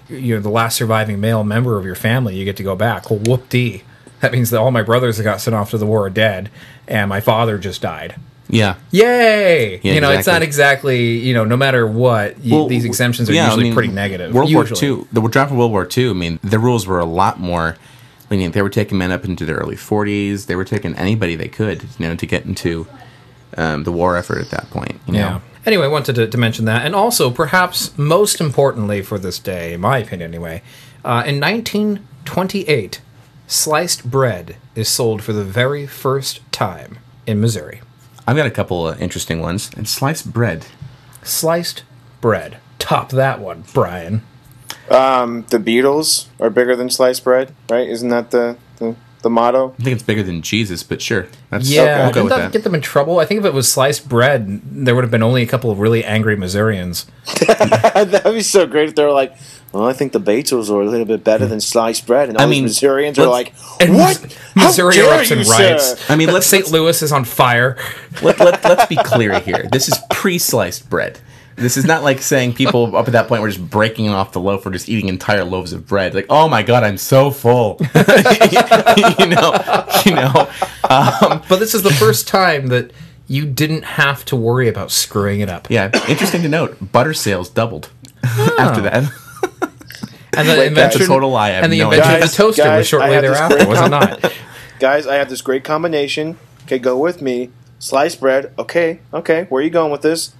[0.09, 3.09] you're the last surviving male member of your family, you get to go back.
[3.09, 3.83] Well, whoop dee.
[4.21, 6.49] That means that all my brothers that got sent off to the war are dead,
[6.87, 8.15] and my father just died.
[8.49, 8.75] Yeah.
[8.91, 9.79] Yay!
[9.83, 13.29] Yeah, you know, it's not exactly you know, no matter what, y- Well, these exemptions
[13.29, 14.33] are yeah, I usually mean, pretty negative.
[14.33, 14.91] World usually.
[14.91, 16.09] War II, the draft of World War II.
[16.09, 17.77] I mean, the rules were a lot more
[18.33, 18.53] lenient.
[18.53, 20.47] They were taking men up into their early forties.
[20.47, 22.87] They were taking anybody they could, you know, to get into
[23.57, 24.99] um, the war effort at that point.
[25.07, 25.19] You know?
[25.19, 25.39] Yeah.
[25.65, 29.81] Anyway, wanted to, to mention that, and also perhaps most importantly for this day, in
[29.81, 30.61] my opinion, anyway,
[31.05, 32.99] uh, in 1928,
[33.47, 37.81] sliced bread is sold for the very first time in Missouri.
[38.27, 39.69] I've got a couple of interesting ones.
[39.75, 40.65] And sliced bread.
[41.23, 41.83] Sliced
[42.21, 42.57] bread.
[42.79, 44.23] Top that one, Bryan.
[44.89, 47.87] Um, the Beatles are bigger than sliced bread, right?
[47.87, 49.73] Isn't that the the, the motto?
[49.79, 51.27] I think it's bigger than Jesus, but sure.
[51.49, 52.51] That's Yeah, we'll go didn't with that, that.
[52.53, 53.19] get them in trouble?
[53.19, 55.79] I think if it was sliced bread, there would have been only a couple of
[55.79, 57.05] really angry Missourians.
[57.47, 59.33] That'd be so great if they were like,
[59.71, 62.43] "Well, I think the Beatles are a little bit better than sliced bread," and all
[62.43, 63.89] I these mean, Missourians are like, "What?
[63.89, 65.85] Mis- How Missouri dare erupts in you, riots.
[65.99, 66.69] sir?" I mean, let's St.
[66.69, 67.77] Louis is on fire.
[68.21, 69.65] let, let, let's be clear here.
[69.71, 71.19] This is pre-sliced bread.
[71.55, 74.39] This is not like saying people up at that point were just breaking off the
[74.39, 76.13] loaf or just eating entire loaves of bread.
[76.13, 77.77] Like, oh my god, I'm so full.
[77.95, 80.49] you know, you know.
[80.89, 82.91] Um, but this is the first time that
[83.27, 85.69] you didn't have to worry about screwing it up.
[85.69, 86.91] Yeah, interesting to note.
[86.91, 87.89] Butter sales doubled
[88.23, 89.11] after that.
[90.35, 91.49] And the Wait, invention, that's a total lie.
[91.49, 92.25] I have and the no invention idea.
[92.25, 94.33] of the toaster Guys, was shortly I have this thereafter, was it not?
[94.79, 96.37] Guys, I have this great combination.
[96.63, 97.51] Okay, go with me.
[97.77, 98.51] Sliced bread.
[98.57, 99.45] Okay, okay.
[99.49, 100.33] Where are you going with this?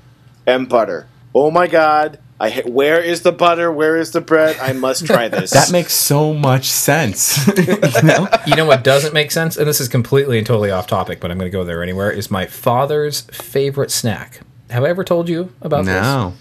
[0.46, 1.08] And butter.
[1.36, 2.20] Oh my God!
[2.40, 3.72] I hit, where is the butter?
[3.72, 4.58] Where is the bread?
[4.60, 5.52] I must try this.
[5.52, 7.48] That makes so much sense.
[7.58, 8.28] you know?
[8.46, 9.56] You know what doesn't make sense?
[9.56, 12.12] And this is completely and totally off topic, but I'm going to go there anywhere.
[12.12, 14.42] Is my father's favorite snack.
[14.70, 16.02] Have I ever told you about this?
[16.02, 16.34] No.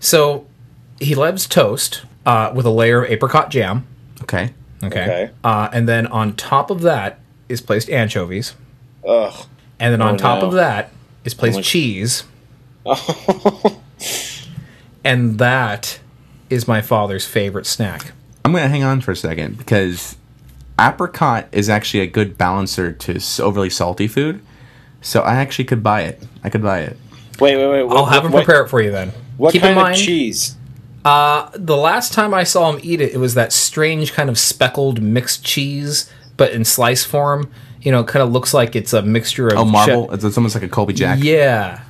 [0.00, 0.46] So
[1.00, 3.86] he loves toast uh, with a layer of apricot jam.
[4.22, 4.54] Okay.
[4.82, 5.02] Okay.
[5.04, 5.30] Okay.
[5.44, 8.54] Uh, and then on top of that is placed anchovies.
[9.06, 9.46] Ugh.
[9.78, 10.48] And then on Oh, top no.
[10.48, 10.90] of that
[11.24, 12.24] is placed much- cheese.
[15.04, 16.00] and that
[16.50, 18.12] is my father's favorite snack.
[18.44, 20.16] I'm going to hang on for a second because
[20.80, 24.40] apricot is actually a good balancer to overly salty food.
[25.00, 26.22] So I actually could buy it.
[26.44, 26.96] I could buy it.
[27.40, 27.82] Wait, wait, wait.
[27.84, 29.12] What, I'll have him what, prepare it for you then.
[29.36, 30.56] What Keep kind in mind, of cheese?
[31.04, 34.38] Uh, the last time I saw him eat it, it was that strange kind of
[34.38, 37.50] speckled mixed cheese, but in slice form.
[37.80, 40.06] You know, it kind of looks like it's a mixture of Oh, marble.
[40.08, 41.18] che- It's, it's almost like a Colby Jack.
[41.20, 41.80] Yeah.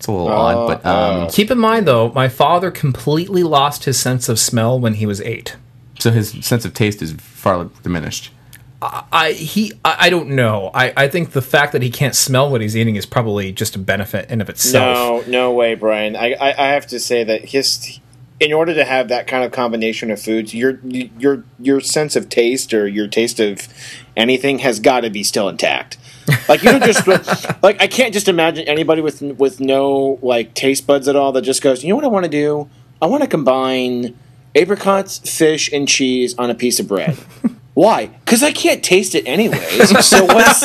[0.00, 4.00] It's a little odd, but um, Keep in mind though, my father completely lost his
[4.00, 5.56] sense of smell when he was eight.
[5.98, 8.30] so his sense of taste is far diminished.
[8.80, 10.70] I he I, I don't know.
[10.72, 13.76] I, I think the fact that he can't smell what he's eating is probably just
[13.76, 15.26] a benefit in of itself.
[15.26, 16.16] No, no way, Bryan.
[16.16, 18.00] I, I, I have to say that his,
[18.40, 22.30] in order to have that kind of combination of foods, your your your sense of
[22.30, 23.68] taste or your taste of
[24.16, 25.98] anything has got to be still intact.
[26.48, 27.06] Like you don't just
[27.62, 31.42] like I can't just imagine anybody with with no like taste buds at all that
[31.42, 32.68] just goes, you know what I want to do?
[33.02, 34.16] I want to combine
[34.54, 37.16] apricots, fish, and cheese on a piece of bread.
[37.74, 38.06] Why?
[38.06, 39.90] Because I can't taste it anyways.
[40.04, 40.60] So what's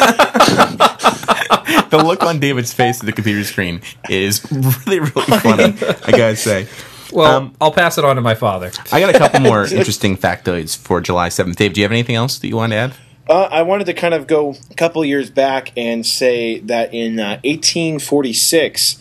[1.89, 5.63] the look on David's face at the computer screen is really, really funny.
[6.06, 6.67] I gotta say.
[7.13, 8.71] Well, Um, I'll pass it on to my father.
[8.91, 11.56] I got a couple more interesting factoids for July 7th.
[11.56, 12.93] Dave, do you have anything else that you want to add?
[13.28, 17.20] Uh, I wanted to kind of go a couple years back and say that in
[17.20, 19.00] uh, 1846,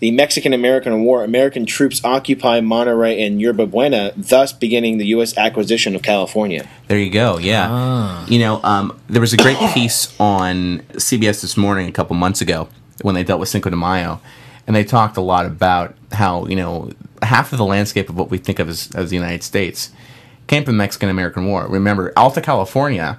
[0.00, 5.38] the Mexican American War, American troops occupy Monterey and Yerba Buena, thus beginning the U.S.
[5.38, 6.68] acquisition of California.
[6.88, 7.38] There you go.
[7.38, 8.26] Yeah.
[8.26, 12.40] You know, um, there was a great piece on CBS this morning a couple months
[12.40, 12.68] ago
[13.02, 14.20] when they dealt with Cinco de Mayo,
[14.66, 16.90] and they talked a lot about how you know
[17.22, 19.92] half of the landscape of what we think of as, as the United States
[20.46, 21.66] came from the Mexican American War.
[21.68, 23.18] Remember, Alta California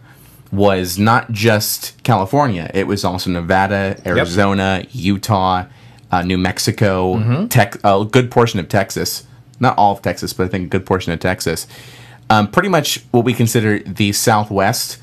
[0.54, 5.66] was not just California; it was also Nevada, Arizona, Utah,
[6.12, 9.26] uh, New Mexico, Tex- a good portion of Texas.
[9.60, 11.68] Not all of Texas, but I think a good portion of Texas
[12.30, 14.98] um, pretty much what we consider the southwest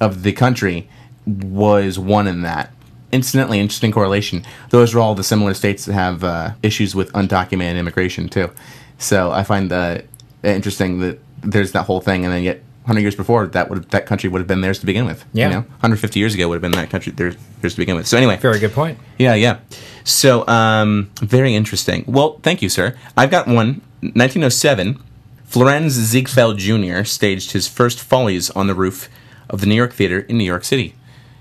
[0.00, 0.88] of the country
[1.26, 2.72] was one in that.
[3.10, 4.44] Incidentally, interesting correlation.
[4.70, 8.50] Those are all the similar states that have uh, issues with undocumented immigration too.
[8.98, 10.02] So I find uh,
[10.42, 14.06] interesting that there's that whole thing, and then yet 100 years before that would that
[14.06, 15.24] country would have been theirs to begin with.
[15.34, 15.48] Yeah.
[15.48, 18.06] you know, 150 years ago would have been that country theirs, theirs to begin with.
[18.06, 18.98] So anyway, Very good point.
[19.18, 19.58] yeah, yeah.
[20.04, 22.04] So, um, very interesting.
[22.08, 22.96] Well, thank you, sir.
[23.16, 23.82] I've got one.
[24.00, 24.98] 1907,
[25.50, 27.04] Florenz Ziegfeld Jr.
[27.04, 29.08] staged his first follies on the roof
[29.50, 30.94] of the New York Theater in New York City.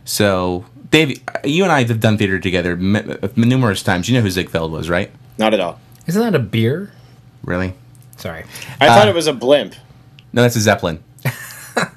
[0.04, 4.10] So, Dave, you and I have done theater together m- numerous times.
[4.10, 5.12] You know who Ziegfeld was, right?
[5.38, 5.80] Not at all.
[6.08, 6.92] Isn't that a beer?
[7.44, 7.74] Really?
[8.18, 8.44] Sorry.
[8.82, 9.76] I thought it was a blimp.
[10.34, 11.04] No, that's a Zeppelin.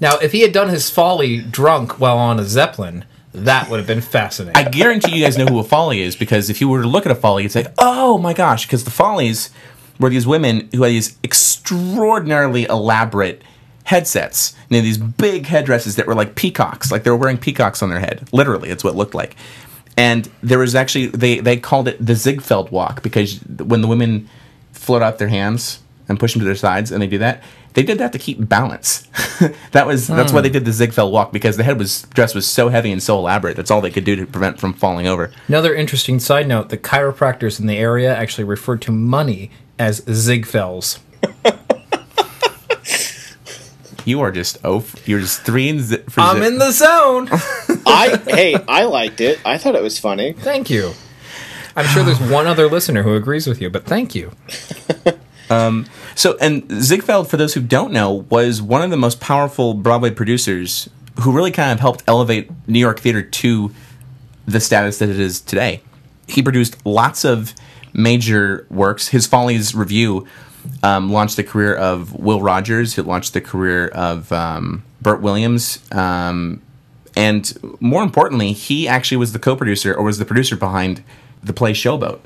[0.00, 3.86] Now, if he had done his folly drunk while on a zeppelin, That would have
[3.86, 4.56] been fascinating.
[4.56, 7.06] I guarantee you guys know who a Folly is because if you were to look
[7.06, 9.50] at a Folly, you'd say, "Oh my gosh!" Because the Follies
[9.98, 13.42] were these women who had these extraordinarily elaborate
[13.84, 14.54] headsets.
[14.70, 18.00] Know, these big headdresses that were like peacocks, like they were wearing peacocks on their
[18.00, 18.28] head.
[18.32, 19.34] Literally, it's what it looked like.
[19.96, 24.28] And there was actually they they called it the Ziegfeld walk because when the women
[24.72, 25.78] float out their hands
[26.12, 27.42] and push them to their sides, and they do that.
[27.74, 29.08] They did that to keep balance.
[29.72, 30.44] that was that's why hmm.
[30.44, 33.18] they did the Ziegfeld walk because the head was dress was so heavy and so
[33.18, 33.56] elaborate.
[33.56, 35.32] That's all they could do to prevent from falling over.
[35.48, 41.00] Another interesting side note: the chiropractors in the area actually referred to money as Ziegfelds.
[44.04, 47.28] You are just oh, you're just three in zi- for I'm zi- in the zone.
[47.86, 49.40] I hey, I liked it.
[49.44, 50.32] I thought it was funny.
[50.32, 50.92] thank you.
[51.74, 54.32] I'm sure there's one other listener who agrees with you, but thank you.
[56.14, 60.10] So, and Ziegfeld, for those who don't know, was one of the most powerful Broadway
[60.10, 60.88] producers
[61.20, 63.72] who really kind of helped elevate New York theater to
[64.46, 65.82] the status that it is today.
[66.26, 67.54] He produced lots of
[67.92, 69.08] major works.
[69.08, 70.26] His Follies Revue
[70.82, 72.98] um, launched the career of Will Rogers.
[72.98, 75.80] It launched the career of um, Bert Williams.
[75.92, 76.62] Um,
[77.16, 81.02] and more importantly, he actually was the co-producer or was the producer behind
[81.42, 82.20] the play Showboat,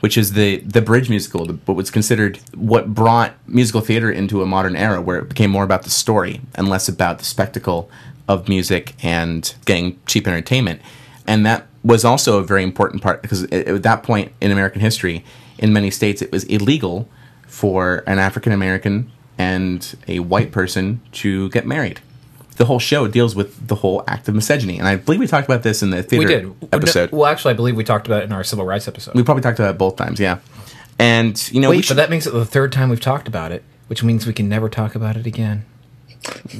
[0.00, 4.46] which is the the bridge musical, what was considered what brought musical theater into a
[4.46, 7.90] modern era, where it became more about the story and less about the spectacle
[8.28, 10.80] of music and getting cheap entertainment.
[11.26, 15.24] And that was also a very important part because at that point in American history,
[15.58, 17.08] in many states, it was illegal
[17.46, 22.00] for an African American and a white person to get married.
[22.60, 25.48] The whole show deals with the whole act of misogyny, and I believe we talked
[25.48, 27.10] about this in the theater We did episode.
[27.10, 29.14] Well, actually, I believe we talked about it in our civil rights episode.
[29.14, 30.40] We probably talked about it both times, yeah.
[30.98, 33.28] And you know, we Wait, should, but that makes it the third time we've talked
[33.28, 35.64] about it, which means we can never talk about it again.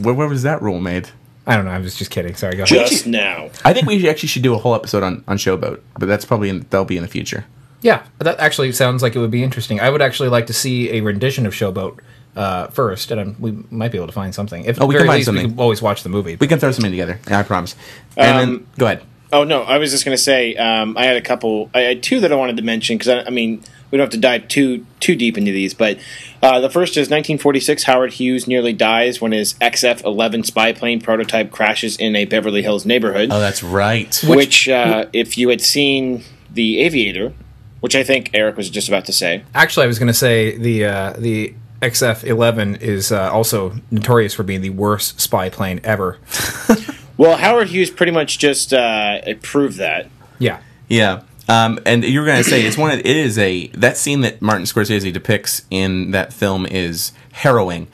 [0.01, 1.11] where, where was that rule made?
[1.47, 1.71] I don't know.
[1.71, 2.35] I was just kidding.
[2.35, 2.89] Sorry, go ahead.
[2.89, 3.51] Just now.
[3.63, 6.49] I think we actually should do a whole episode on, on Showboat, but that's probably
[6.49, 7.45] in, that'll be in the future.
[7.83, 9.81] Yeah, that actually sounds like it would be interesting.
[9.81, 11.99] I would actually like to see a rendition of Showboat
[12.41, 14.65] uh, first, and I'm, we might be able to find something.
[14.65, 15.51] If Oh, we can find least, we something.
[15.51, 16.37] can always watch the movie.
[16.41, 17.19] We can throw something together.
[17.29, 17.75] Yeah, I promise.
[18.17, 19.03] And then Um, go ahead.
[19.33, 21.71] Oh no, I was just gonna say um, I had a couple.
[21.73, 24.11] I had two that I wanted to mention because I, I mean we don't have
[24.13, 25.99] to dive too too deep into these, but
[26.43, 27.85] uh, the first is 1946.
[27.85, 32.85] Howard Hughes nearly dies when his XF-11 spy plane prototype crashes in a Beverly Hills
[32.87, 33.29] neighborhood.
[33.31, 34.13] Oh, that's right.
[34.27, 36.23] which, uh, if you had seen
[36.53, 37.33] The Aviator,
[37.81, 40.57] which I think Eric was just about to say, Actually, I was going to say
[40.57, 46.19] the uh, the XF-11 is uh, also notorious for being the worst spy plane ever.
[47.17, 50.09] well, Howard Hughes pretty much just uh, proved that.
[50.39, 51.23] Yeah, Yeah.
[51.49, 52.93] Um, and you were going to say it's one.
[52.93, 57.89] Of, it is a that scene that Martin Scorsese depicts in that film is harrowing,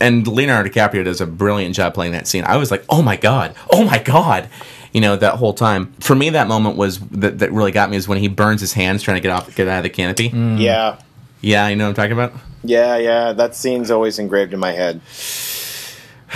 [0.00, 2.44] and Leonardo DiCaprio does a brilliant job playing that scene.
[2.44, 4.48] I was like, oh my god, oh my god,
[4.92, 5.92] you know that whole time.
[5.94, 8.74] For me, that moment was that, that really got me is when he burns his
[8.74, 10.28] hands trying to get off, get out of the canopy.
[10.28, 11.00] Yeah,
[11.44, 12.32] Yeah, you know what I'm talking about.
[12.62, 13.32] yeah, yeah.
[13.32, 15.00] That scene's always engraved in my head.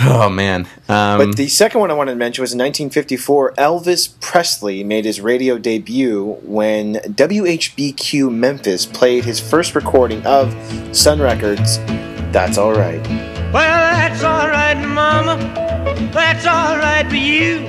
[0.01, 3.55] Oh man, um, But the second one I wanted to mention was in 1954.
[3.57, 10.53] Elvis Presley made his radio debut when WHBQ Memphis played his first recording of
[10.95, 11.79] Sun Records.
[12.31, 13.05] That's all right.
[13.51, 15.35] Well, that's all right, Mama.
[16.13, 17.65] That's all right for you.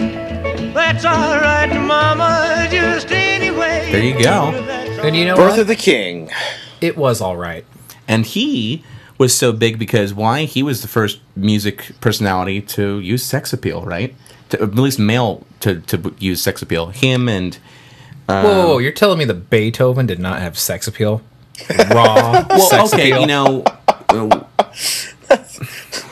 [0.72, 2.68] That's all right, Mama.
[2.70, 3.88] Just anyway.
[3.90, 4.50] There you go.
[5.03, 5.61] and you know Birth what?
[5.61, 6.31] of the King.
[6.81, 7.64] It was all right.
[8.09, 8.85] and he
[9.19, 10.45] was so big because why?
[10.45, 14.14] He was the first music personality to use sex appeal, right?
[14.49, 16.87] To, at least male to, to use sex appeal.
[16.87, 17.59] Him and
[18.27, 21.23] whoa, whoa, whoa, um, you're telling me that Beethoven did not have sex appeal?
[21.90, 23.21] Raw well, sex okay, appeal?
[23.21, 23.64] you know,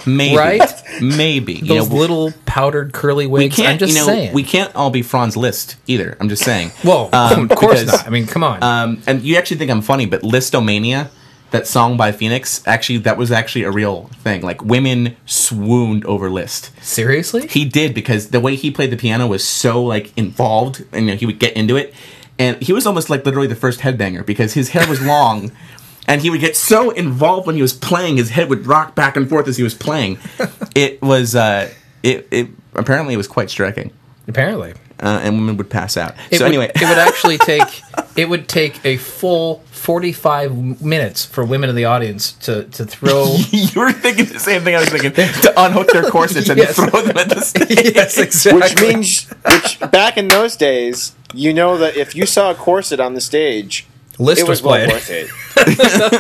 [0.07, 0.62] maybe, Right?
[1.00, 3.57] Maybe you those know, little powdered curly we wigs.
[3.57, 3.68] can't.
[3.68, 4.33] I'm just you know, saying.
[4.35, 6.16] we can't all be Franz Liszt either.
[6.20, 6.70] I'm just saying.
[6.83, 8.07] Whoa, Um, of course because- not.
[8.07, 8.62] I mean, come on.
[8.62, 11.09] Um, and you actually think I'm funny, but Lisztomania,
[11.50, 14.42] that song by Phoenix, actually that was actually a real thing.
[14.42, 16.70] Like women swooned over Liszt.
[16.85, 17.46] Seriously?
[17.46, 21.12] He did because the way he played the piano was so like involved, and you
[21.12, 21.94] know, he would get into it,
[22.38, 25.50] and he was almost like literally the first headbanger because his hair was long,
[26.08, 28.16] and he would get so involved when he was playing.
[28.16, 30.18] His head would rock back and forth as he was playing.
[30.74, 31.70] it was uh,
[32.02, 33.92] it it apparently it was quite striking,
[34.26, 34.72] Apparently.
[35.00, 36.14] uh, and women would pass out.
[36.30, 37.82] It so would, anyway, it would actually take
[38.16, 43.36] it would take a full 45 minutes for women in the audience to to throw
[43.50, 46.74] you were thinking the same thing I was thinking to unhook their corsets and Yes.
[46.76, 47.94] throw them at the stage.
[47.94, 52.50] yes exactly Which means, which back in those days, you know that if you saw
[52.50, 53.86] a corset on the stage,
[54.18, 55.30] List it was was well worth it.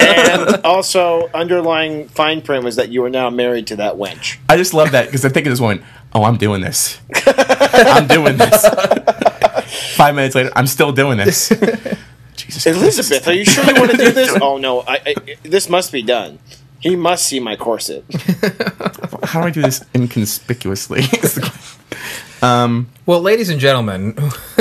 [0.00, 4.38] and also, underlying fine print was that you were now married to that wench.
[4.48, 5.84] I just love that because I think of this woman.
[6.14, 6.98] oh, I'm doing this.
[7.26, 8.66] I'm doing this.
[9.96, 11.48] Five minutes later, I'm still doing this.
[12.36, 14.38] Jesus Elizabeth, are you sure you want to do this?
[14.40, 16.38] oh no, I, I, this must be done.
[16.80, 18.04] He must see my corset.
[19.24, 21.02] How do I do this inconspicuously?
[22.40, 24.16] Well, ladies and gentlemen,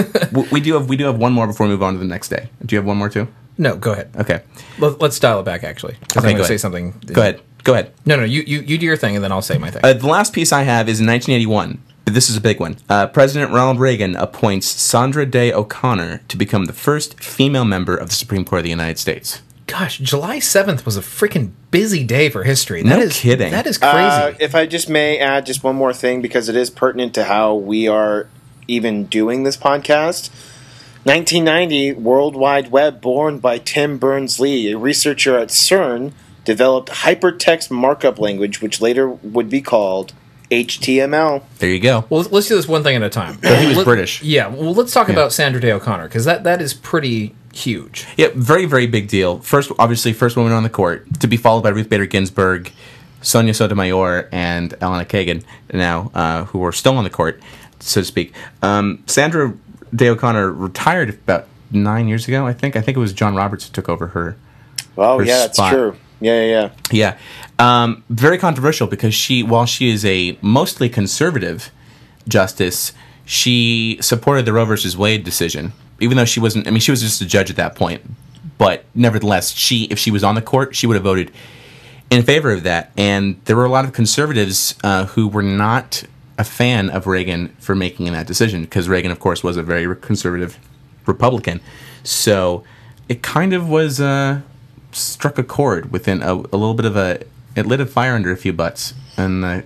[0.51, 2.29] we do have we do have one more before we move on to the next
[2.29, 2.49] day.
[2.65, 3.27] Do you have one more too?
[3.59, 4.11] no, go ahead.
[4.15, 4.41] Okay.
[4.77, 5.95] Let, let's dial it back, actually.
[6.01, 6.59] Because Okay, I'm go going to say ahead.
[6.61, 6.91] something.
[7.11, 7.41] Go ahead.
[7.63, 7.91] Go ahead.
[8.05, 9.81] No, no, you, you, you do your thing, and then I'll say my thing.
[9.83, 11.81] Uh, the last piece I have is in 1981.
[12.05, 12.77] This is a big one.
[12.87, 18.09] Uh, President Ronald Reagan appoints Sandra Day O'Connor to become the first female member of
[18.09, 19.41] the Supreme Court of the United States.
[19.67, 22.83] Gosh, July 7th was a freaking busy day for history.
[22.83, 23.51] No That is- kidding.
[23.51, 23.95] That is crazy.
[23.97, 27.25] Uh, if I just may add just one more thing because it is pertinent to
[27.25, 28.27] how we are
[28.67, 30.29] even doing this podcast.
[31.03, 36.11] 1990, World Wide Web, born by Tim Berners Lee, a researcher at CERN,
[36.45, 40.13] developed hypertext markup language, which later would be called
[40.51, 41.43] HTML.
[41.59, 42.05] There you go.
[42.09, 43.37] well, let's do this one thing at a time.
[43.41, 44.23] But he was Let- British.
[44.23, 48.05] Yeah, well, let's talk about Sandra Day O'Connor, because that, that is pretty huge.
[48.17, 49.39] Yeah, very, very big deal.
[49.39, 52.71] First, obviously, first woman on the court to be followed by Ruth Bader Ginsburg,
[53.21, 55.43] Sonia Sotomayor, and Elena Kagan,
[55.73, 57.41] now, uh, who are still on the court,
[57.79, 58.33] so to speak.
[58.61, 59.53] Um, Sandra
[59.95, 62.75] Day O'Connor retired about nine years ago, I think.
[62.75, 64.37] I think it was John Roberts who took over her.
[64.97, 65.73] Oh, Her yeah, that's spot.
[65.73, 65.95] true.
[66.19, 67.17] Yeah, yeah, yeah.
[67.59, 71.71] Um, very controversial because she, while she is a mostly conservative
[72.27, 72.93] justice,
[73.25, 76.67] she supported the Roe versus Wade decision, even though she wasn't.
[76.67, 78.01] I mean, she was just a judge at that point,
[78.57, 81.31] but nevertheless, she, if she was on the court, she would have voted
[82.09, 82.91] in favor of that.
[82.97, 86.03] And there were a lot of conservatives uh, who were not
[86.37, 89.93] a fan of Reagan for making that decision because Reagan, of course, was a very
[89.95, 90.59] conservative
[91.05, 91.59] Republican.
[92.03, 92.63] So
[93.09, 94.41] it kind of was uh,
[94.91, 97.23] struck a chord within a, a little bit of a.
[97.57, 99.63] It lit a fire under a few butts in the,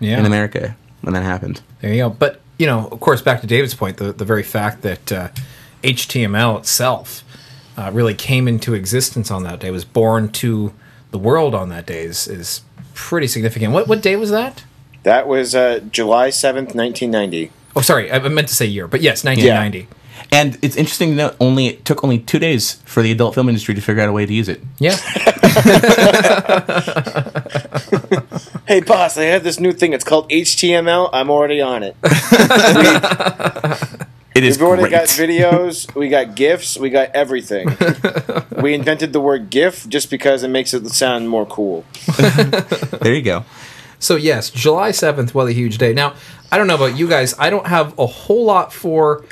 [0.00, 0.18] Yeah.
[0.18, 1.60] in America when that happened.
[1.80, 2.10] There you go.
[2.10, 5.28] But you know, of course, back to David's point, the the very fact that uh,
[5.82, 7.22] HTML itself
[7.76, 10.72] uh, really came into existence on that day, was born to
[11.10, 12.62] the world on that day, is, is
[12.94, 13.72] pretty significant.
[13.72, 14.64] What what day was that?
[15.02, 17.50] That was uh, July 7th, 1990.
[17.76, 19.88] Oh, sorry, I I meant to say year, but yes, 1990.
[20.32, 23.48] And it's interesting to note, only it took only two days for the adult film
[23.48, 24.62] industry to figure out a way to use it.
[24.78, 24.96] Yeah.
[28.66, 29.92] Hey, boss, I have this new thing.
[29.92, 31.10] It's called HTML.
[31.12, 31.96] I'm already on it.
[34.36, 34.90] It is We've already great.
[34.90, 37.68] got videos, we got GIFs, we got everything.
[38.60, 41.84] we invented the word GIF just because it makes it sound more cool.
[42.18, 43.44] there you go.
[44.00, 45.92] So yes, July seventh, what a huge day.
[45.92, 46.14] Now,
[46.50, 47.32] I don't know about you guys.
[47.38, 49.24] I don't have a whole lot for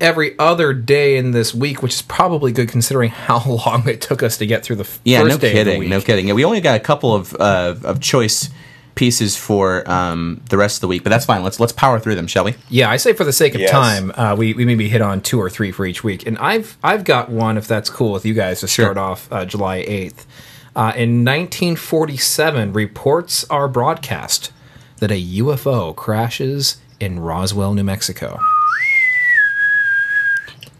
[0.00, 4.22] every other day in this week, which is probably good considering how long it took
[4.22, 5.88] us to get through the f- Yeah, first no day of the kidding, week.
[5.90, 6.28] no kidding.
[6.28, 8.48] Yeah, we only got a couple of uh, of choice
[8.96, 11.44] pieces for um, the rest of the week, but that's fine.
[11.44, 12.56] Let's let's power through them, shall we?
[12.68, 13.70] Yeah, I say for the sake of Yes.
[13.70, 16.26] time, uh, we, we maybe hit on two or three for each week.
[16.26, 18.98] And I've I've got one, if that's cool with you guys, to start Sure.
[18.98, 20.24] off uh, July 8th.
[20.74, 24.52] Uh, in 1947, reports are broadcast
[24.98, 28.40] that a UFO crashes in Roswell, New Mexico.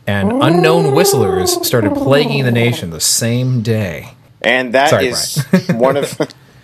[0.06, 4.14] And unknown whistlers started plaguing the nation the same day.
[4.40, 6.16] And that Sorry, is one of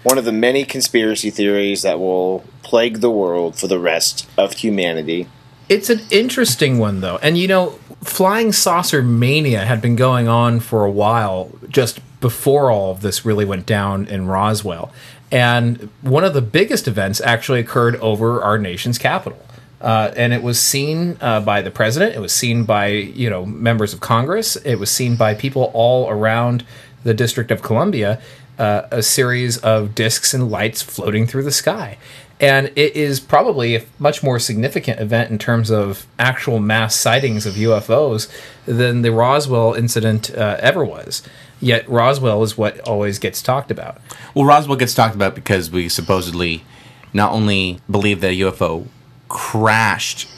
[0.02, 4.54] one of the many conspiracy theories that will plague the world for the rest of
[4.54, 5.28] humanity.
[5.68, 7.18] It's an interesting one, though.
[7.18, 12.70] And you know, flying saucer mania had been going on for a while just before
[12.70, 14.92] all of this really went down in Roswell.
[15.30, 19.38] And one of the biggest events actually occurred over our nation's capital.
[19.80, 22.14] Uh, and it was seen uh, by the president.
[22.14, 24.54] It was seen by you know members of Congress.
[24.56, 26.64] It was seen by people all around
[27.02, 28.20] the District of Columbia.
[28.62, 31.98] Uh, a series of discs and lights floating through the sky,
[32.38, 37.44] and it is probably a much more significant event in terms of actual mass sightings
[37.44, 38.30] of UFOs
[38.64, 41.24] than the Roswell incident uh, ever was.
[41.60, 44.00] Yet Roswell is what always gets talked about.
[44.32, 46.64] Well, Roswell gets talked about because we supposedly
[47.12, 48.86] not only believe that a UFO
[49.28, 50.28] crashed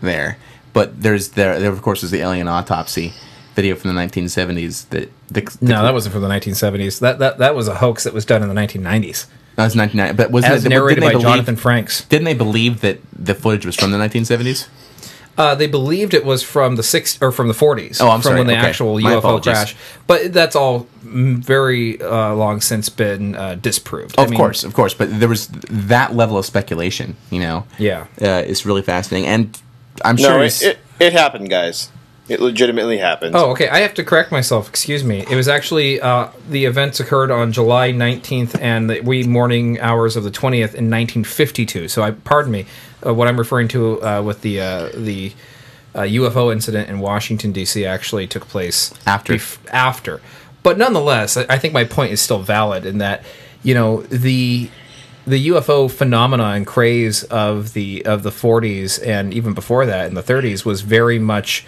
[0.00, 0.36] there,
[0.72, 3.12] but there's there, there of course is the alien autopsy
[3.54, 7.00] video from the 1970s that the, the No, that wasn't from the 1970s.
[7.00, 9.26] That that that was a hoax that was done in the 1990s,
[9.56, 10.16] that was 1990.
[10.16, 12.08] But wasn't as it, narrated by believe- Jonathan Frakes.
[12.08, 14.68] Didn't they believe that the footage was from the 1970s?
[15.36, 17.98] Uh, they believed it was from the six or from the 40s.
[18.00, 18.38] Oh, I'm from sorry.
[18.38, 18.66] when the Okay.
[18.66, 19.52] actual My UFO apologies.
[19.52, 19.76] crash.
[20.08, 24.18] But that's all mm, very uh, long since been uh, disproved.
[24.18, 24.94] I of mean, course, of course.
[24.94, 27.14] But there was that level of speculation.
[27.30, 28.06] You know, Yeah.
[28.20, 29.56] uh, it's really fascinating, and
[30.04, 31.90] I'm No, sure it, it, it happened, guys.
[32.28, 33.34] It legitimately happened.
[33.34, 33.68] Oh, okay.
[33.68, 34.68] I have to correct myself.
[34.68, 35.24] Excuse me.
[35.30, 40.14] It was actually uh, the events occurred on July 19th and the wee morning hours
[40.16, 41.88] of the 20th in 1952.
[41.88, 42.66] So I pardon me.
[43.06, 45.32] uh, what I'm referring to uh, with the uh, the
[45.94, 47.84] uh, UFO incident in Washington D.C.
[47.86, 49.34] actually took place After.
[49.34, 50.20] bef- after.
[50.62, 53.24] But nonetheless, I, I think my point is still valid in that
[53.62, 54.68] you know the
[55.26, 60.14] the UFO phenomena and craze of the of the 40s and even before that in
[60.14, 61.66] the 30s was very much,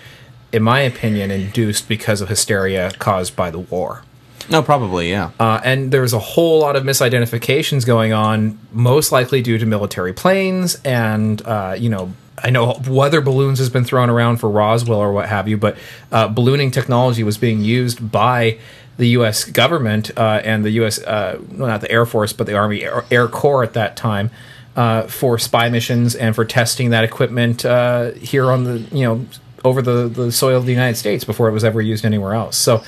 [0.53, 4.03] in my opinion, induced because of hysteria caused by the war.
[4.48, 5.30] No, probably, yeah.
[5.38, 10.12] Uh, and there's a whole lot of misidentifications going on, most likely due to military
[10.12, 14.98] planes and, uh, you know, I know weather balloons has been thrown around for Roswell
[14.98, 15.76] or what have you, but
[16.11, 18.59] uh, ballooning technology was being used by
[18.96, 19.44] the U.S.
[19.44, 20.98] government uh, and the U.S.
[20.98, 24.30] Uh, well, not the Air Force, but the Army Air, Air Corps at that time
[24.76, 29.26] uh, for spy missions and for testing that equipment uh, here on the you know
[29.65, 32.57] over the the soil of the United States before it was ever used anywhere else.
[32.57, 32.83] So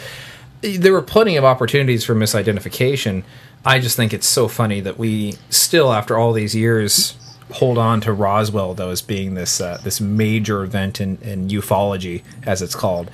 [0.60, 3.24] there were plenty of opportunities for misidentification.
[3.64, 7.16] I just think it's so funny that we still, after all these years,
[7.52, 12.22] hold on to Roswell though as being this uh, this major event in, in ufology,
[12.44, 13.10] as it's called.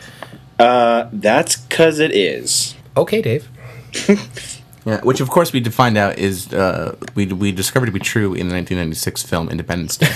[0.58, 2.74] That's because it is.
[2.96, 3.48] Okay, Dave.
[4.88, 8.00] Yeah, which of course we did find out is uh, we we discovered to be
[8.00, 10.06] true in the 1996 film Independence Day.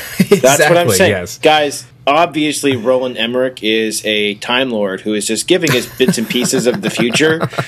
[0.41, 1.11] That's what I'm saying.
[1.11, 1.37] Yes.
[1.37, 6.29] Guys, obviously Roland Emmerich is a Time Lord who is just giving us bits and
[6.29, 7.49] pieces of the future.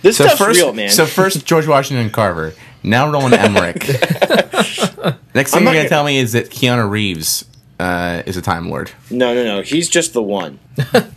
[0.00, 0.90] This so stuff's first, real, man.
[0.90, 3.80] so first George Washington Carver, now Roland Emmerich.
[3.88, 7.44] Next thing I'm you're gonna gonna- tell me is that Keanu Reeves
[7.80, 8.92] uh, is a Time Lord.
[9.10, 9.62] no, no, no.
[9.62, 10.60] He's just the one.
[10.92, 11.10] Let me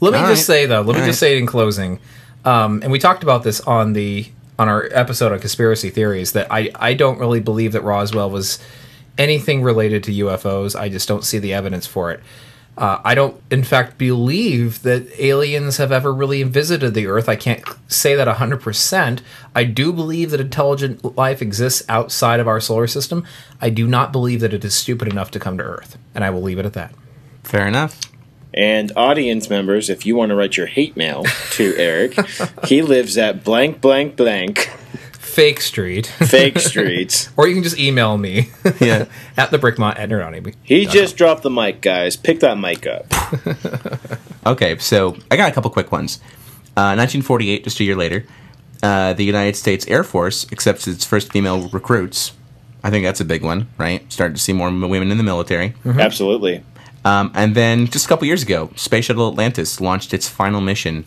[0.00, 0.36] All just right.
[0.38, 1.28] say though, let me All just right.
[1.28, 2.00] say in closing,
[2.46, 4.26] um, and we talked about this on the
[4.58, 8.58] on our episode on conspiracy theories that I I don't really believe that Roswell was
[9.18, 10.78] anything related to UFOs.
[10.78, 12.20] I just don't see the evidence for it.
[12.78, 17.28] Uh, I don't, in fact, believe that aliens have ever really visited the Earth.
[17.28, 19.20] I can't say that 100%.
[19.52, 23.24] I do believe that intelligent life exists outside of our solar system.
[23.60, 25.98] I do not believe that it is stupid enough to come to Earth.
[26.14, 26.94] And I will leave it at that.
[27.42, 28.00] Fair enough.
[28.54, 32.16] And audience members, if you want to write your hate mail to Eric,
[32.66, 34.70] he lives at blank, blank, blank,
[35.38, 36.06] Fake Street.
[36.06, 37.30] fake streets.
[37.36, 39.06] or you can just email me Yeah.
[39.36, 40.54] at the brickmont at nerdonomy.
[40.64, 42.16] He just dropped the mic, guys.
[42.16, 43.06] Pick that mic up.
[44.44, 46.18] Okay, so I got a couple quick ones.
[46.76, 48.24] Uh, 1948, just a year later,
[48.82, 52.32] uh, the United States Air Force accepts its first female recruits.
[52.82, 54.10] I think that's a big one, right?
[54.12, 55.74] Starting to see more women in the military.
[55.84, 56.64] Absolutely.
[57.04, 61.04] Um, and then just a couple years ago, Space Shuttle Atlantis launched its final mission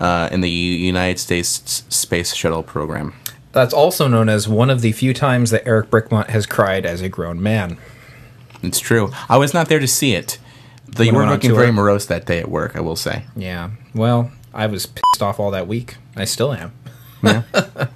[0.00, 3.12] uh, in the United States Space Shuttle program.
[3.52, 7.00] That's also known as one of the few times that Eric Brickmont has cried as
[7.00, 7.78] a grown man.
[8.62, 9.10] It's true.
[9.28, 10.38] I was not there to see it.
[10.86, 13.24] They When were looking very morose that day at work, I will say.
[13.36, 13.70] Yeah.
[13.94, 15.96] Well, I was pissed off all that week.
[16.16, 16.72] I still am.
[17.22, 17.42] Yeah.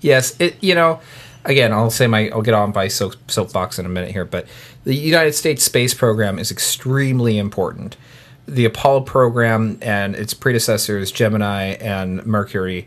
[0.00, 0.62] Yes, it.
[0.62, 1.00] You know,
[1.44, 2.30] again, I'll say my.
[2.30, 4.46] I'll get on by soap, soapbox in a minute here, but
[4.84, 7.96] the United States space program is extremely important.
[8.46, 12.86] The Apollo program and its predecessors, Gemini and Mercury,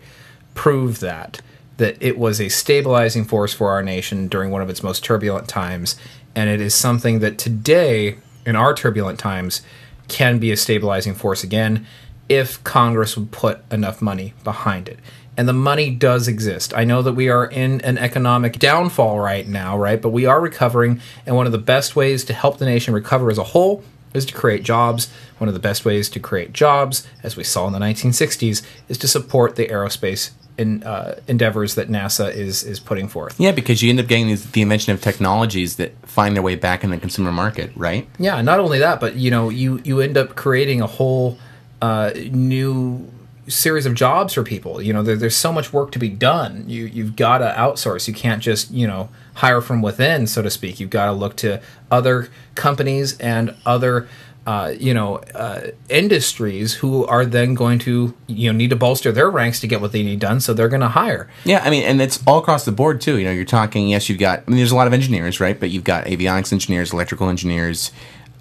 [0.56, 1.42] proved that
[1.82, 5.48] that it was a stabilizing force for our nation during one of its most turbulent
[5.48, 5.96] times,
[6.36, 9.64] and it is something that today, in our turbulent times,
[10.08, 11.88] can be a stabilizing force again
[12.30, 15.00] if Congress would put enough money behind it.
[15.36, 16.72] And the money does exist.
[16.76, 20.00] I know that we are in an economic downfall right now, right?
[20.00, 23.32] But we are recovering, and one of the best ways to help the nation recover
[23.32, 25.12] as a whole is to create jobs.
[25.40, 29.00] One of the best ways to create jobs, as we saw in the 1960s, is
[29.00, 33.40] to support the aerospace in, uh, endeavors that NASA is is putting forth.
[33.40, 36.56] yeah, because you end up getting these, the invention of technologies that find their way
[36.56, 38.08] back in the consumer market, right?
[38.20, 41.38] Yeah, not only that, but you know, you you end up creating a whole
[41.82, 43.10] uh, new
[43.48, 44.82] series of jobs for people.
[44.82, 46.66] You know, there, there's so much work to be done.
[46.68, 48.08] You you've got to outsource.
[48.08, 50.80] You can't just you know hire from within, so to speak.
[50.80, 54.08] You've got to look to other companies and other.
[54.48, 59.12] Uh, you know, uh, industries who are then going to you know need to bolster
[59.12, 61.30] their ranks to get what they need done, so they're going to hire.
[61.46, 63.18] Yeah, I mean, and it's all across the board too.
[63.20, 63.88] You know, you're talking.
[63.90, 64.40] Yes, you've got.
[64.40, 65.60] I mean, there's a lot of engineers, right?
[65.60, 67.92] But you've got avionics engineers, electrical engineers,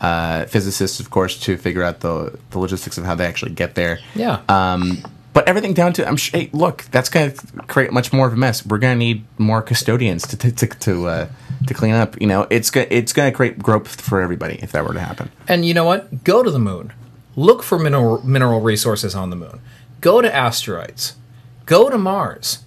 [0.01, 3.75] uh, physicists, of course, to figure out the the logistics of how they actually get
[3.75, 3.99] there.
[4.15, 4.41] Yeah.
[4.49, 5.03] Um,
[5.41, 6.39] but everything down to I'm sure.
[6.39, 8.67] Hey, look, that's going to create much more of a mess.
[8.67, 11.29] We're going to need more custodians to to to to, uh,
[11.67, 12.21] to clean up.
[12.21, 15.01] You know, it's go- it's going to create growth for everybody if that were to
[15.01, 15.31] happen.
[15.49, 16.25] And you know what?
[16.25, 16.93] Go to the moon.
[17.37, 19.61] Look for mineral mineral resources on the moon.
[20.03, 21.17] Go to asteroids.
[21.65, 22.59] Go to Mars.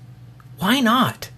[0.57, 1.29] Why not?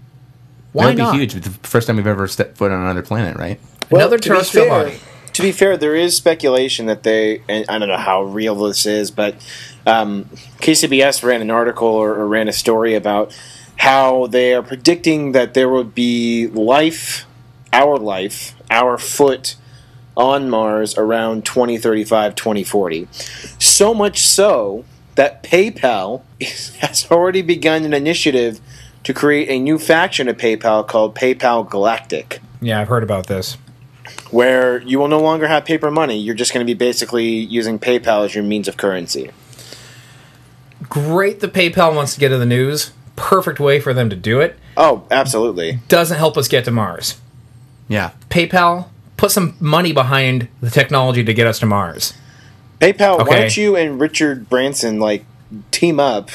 [0.71, 1.11] Why that would not?
[1.13, 1.35] be huge.
[1.35, 3.59] It's the first time we've ever stepped foot on another planet, right?
[3.91, 4.99] Another to be terrestrial fair- body.
[5.33, 8.85] To be fair, there is speculation that they, and I don't know how real this
[8.85, 9.35] is, but
[9.85, 10.25] um,
[10.59, 13.37] KCBS ran an article or, or ran a story about
[13.77, 17.25] how they are predicting that there would be life
[17.73, 19.55] our life, our foot
[20.15, 23.07] on Mars around 2035, 2040.
[23.59, 26.21] So much so that PayPal
[26.79, 28.61] has already begun an initiative
[29.03, 33.57] to create a new faction of PayPal called PayPal Galactic, Yeah, I've heard about this.
[34.31, 36.17] where you will no longer have paper money.
[36.17, 39.31] You're just going to be basically using PayPal as your means of currency.
[40.83, 42.91] Great that PayPal wants to get in the news.
[43.15, 44.57] Perfect way for them to do it.
[44.77, 45.79] Oh, absolutely.
[45.87, 47.19] Doesn't help us get to Mars.
[47.87, 48.11] Yeah.
[48.29, 52.13] PayPal, put some money behind the technology to get us to Mars.
[52.79, 55.23] PayPal, why don't you and Richard Branson like
[55.71, 56.29] team up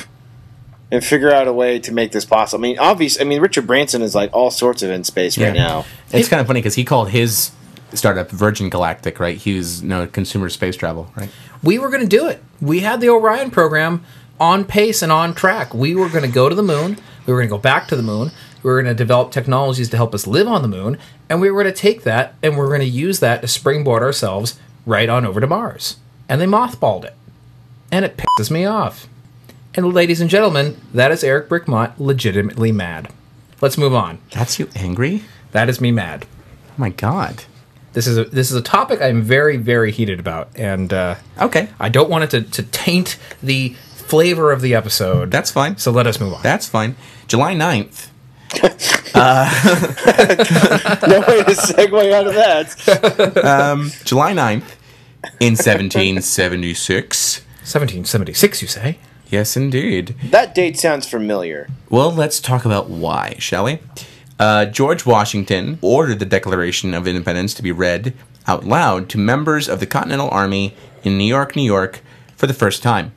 [0.90, 2.60] and figure out a way to make this possible?
[2.60, 5.52] I mean, obviously, I mean, Richard Branson is like all sorts of in space right
[5.52, 5.84] now.
[6.12, 7.50] It's kind of funny because he called his
[7.92, 9.36] startup Virgin Galactic, right?
[9.36, 11.28] He was you know, consumer space travel, right?
[11.62, 12.42] we were going to do it.
[12.60, 14.04] We had the Orion program
[14.40, 15.74] on pace and on track.
[15.74, 16.98] We were going to go to the moon.
[17.26, 18.32] We were going to go back to the moon.
[18.62, 20.98] We were going to develop technologies to help us live on the moon.
[21.28, 24.02] And we were going to take that and we're going to use that to springboard
[24.02, 25.98] ourselves right on over to Mars.
[26.28, 27.14] And they mothballed it.
[27.92, 29.06] And it pisses me off.
[29.74, 33.12] And ladies and gentlemen, that is Eric Brickmont legitimately mad.
[33.60, 34.18] Let's move on.
[34.32, 35.22] That's you angry?
[35.52, 36.26] That is me mad.
[36.68, 37.44] Oh my god.
[37.92, 41.68] This is a this is a topic I'm very very heated about, and uh, Okay.
[41.78, 43.74] I don't want it to, to taint the
[44.10, 45.30] flavor of the episode.
[45.30, 45.78] That's fine.
[45.78, 46.42] so let us move on.
[46.42, 46.96] That's fine.
[47.28, 48.08] July 9th.
[49.14, 49.48] uh,
[51.06, 54.02] no way to segue out of that.
[54.04, 54.74] July 9th
[55.38, 57.40] in 1776.
[57.60, 58.98] 1776, you say?
[59.28, 60.16] Yes, indeed.
[60.24, 61.68] That date sounds familiar.
[61.88, 63.78] Well, let's talk about why, shall we?
[64.40, 68.14] Uh, George Washington ordered the Declaration of Independence to be read
[68.48, 72.00] out loud to members of the Continental Army in New York, New York,
[72.36, 73.12] for the first time.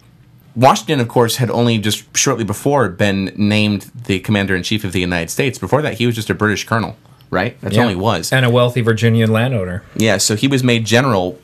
[0.56, 4.92] Washington, of course, had only just shortly before been named the Commander in Chief of
[4.92, 5.58] the United States.
[5.58, 6.96] Before that, he was just a British colonel,
[7.30, 7.60] right?
[7.62, 8.32] That's all he was.
[8.32, 9.84] And a wealthy Virginian landowner.
[9.96, 11.40] Yeah, so he was made general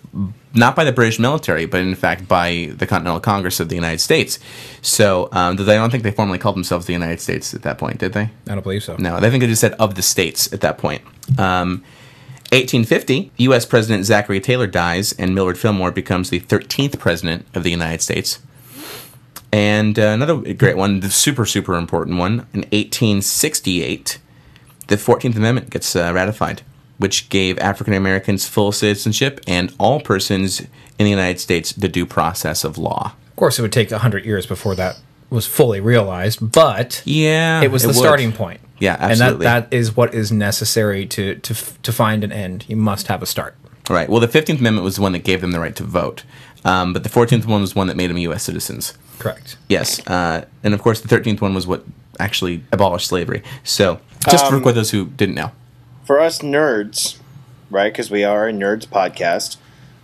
[0.53, 3.99] not by the British military, but in fact by the Continental Congress of the United
[3.99, 4.39] States.
[4.82, 7.99] So um, I don't think they formally called themselves the United States at that point,
[7.99, 8.30] did they?
[8.47, 8.95] I don't believe so.
[8.97, 11.01] No, I think they just said of the states at that point.
[11.38, 11.84] Um,
[12.51, 13.66] 1850, U.S.
[13.68, 18.39] President Zachary Taylor dies, and Millard Fillmore becomes the 13th president of the United States.
[19.52, 24.20] And uh, another great one, the super, super important one, in 1868,
[24.88, 26.62] the 14th Amendment gets uh, ratified,
[26.97, 32.06] which gave African Americans full citizenship and all persons in the United States the due
[32.06, 33.14] process of law.
[33.30, 37.72] Of course, it would take 100 years before that was fully realized, but Yeah, it
[37.72, 37.95] was the would.
[37.95, 38.60] starting point.
[38.80, 39.45] Yeah, absolutely.
[39.45, 42.66] And that, that is what is necessary to, to, to find an end.
[42.68, 43.56] You must have a start.
[43.89, 44.08] Right.
[44.10, 46.24] Well, the 15th Amendment was the one that gave them the right to vote,
[46.66, 48.43] um, but the 14th one was one that made them U.S.
[48.43, 48.93] citizens.
[49.18, 49.57] Correct.
[49.68, 50.05] Yes.
[50.07, 51.86] Uh, and of course, the 13th one was what
[52.20, 53.43] actually abolished slavery.
[53.64, 53.99] So,
[54.30, 55.51] just Um, for those who didn't know.
[56.05, 57.18] For us nerds,
[57.70, 59.57] right, because we are a nerds podcast,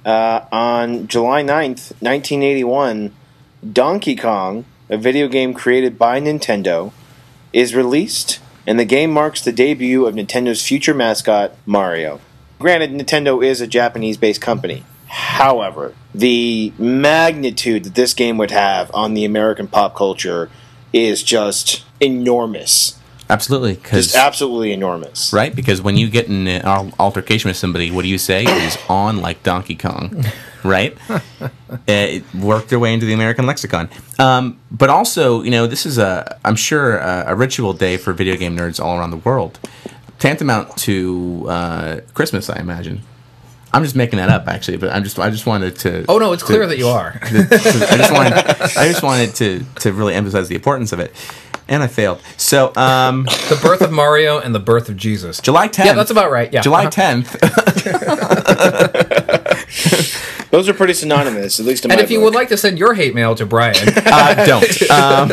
[0.05, 3.11] uh, on July 9th, 1981,
[3.73, 6.91] Donkey Kong, a video game created by Nintendo,
[7.51, 12.19] is released, and the game marks the debut of Nintendo's future mascot, Mario.
[12.59, 14.83] Granted, Nintendo is a Japanese based company.
[15.07, 20.49] However, the magnitude that this game would have on the American pop culture
[20.93, 22.97] is just enormous.
[23.29, 23.73] Absolutely.
[23.73, 25.33] Because Just absolutely enormous.
[25.33, 25.55] right?
[25.55, 28.43] Because when you get in an altercation with somebody, what do you say?
[28.43, 30.23] It is on like Donkey Kong,
[30.63, 30.95] right?
[31.09, 31.49] Uh,
[31.87, 33.89] it worked their way into the American lexicon.
[34.19, 38.13] Um, but also, you know, this is a, I'm sure, a, a ritual day for
[38.13, 39.59] video game nerds all around the world,
[40.19, 43.01] tantamount to uh, Christmas, I imagine.
[43.75, 46.05] I'm just making that up, actually, but I'm just, I just wanted to.
[46.07, 47.19] Oh, no, it's to- clear that you are.
[47.21, 47.27] I
[47.97, 48.33] just wanted,
[48.77, 51.13] I just wanted to to really emphasize the importance of it,
[51.67, 52.21] and I failed.
[52.37, 55.39] So, um, the birth of Mario and the birth of Jesus.
[55.41, 55.85] July 10th.
[55.85, 56.51] Yeah, that's about right.
[56.53, 56.61] Yeah.
[56.61, 57.21] July Uh-huh.
[57.21, 57.35] 10th.
[60.55, 62.27] Those are pretty synonymous, at least in And my if you book.
[62.27, 63.75] would like to send your hate mail to Bryan,
[64.05, 64.89] uh, don't.
[64.89, 65.27] Um,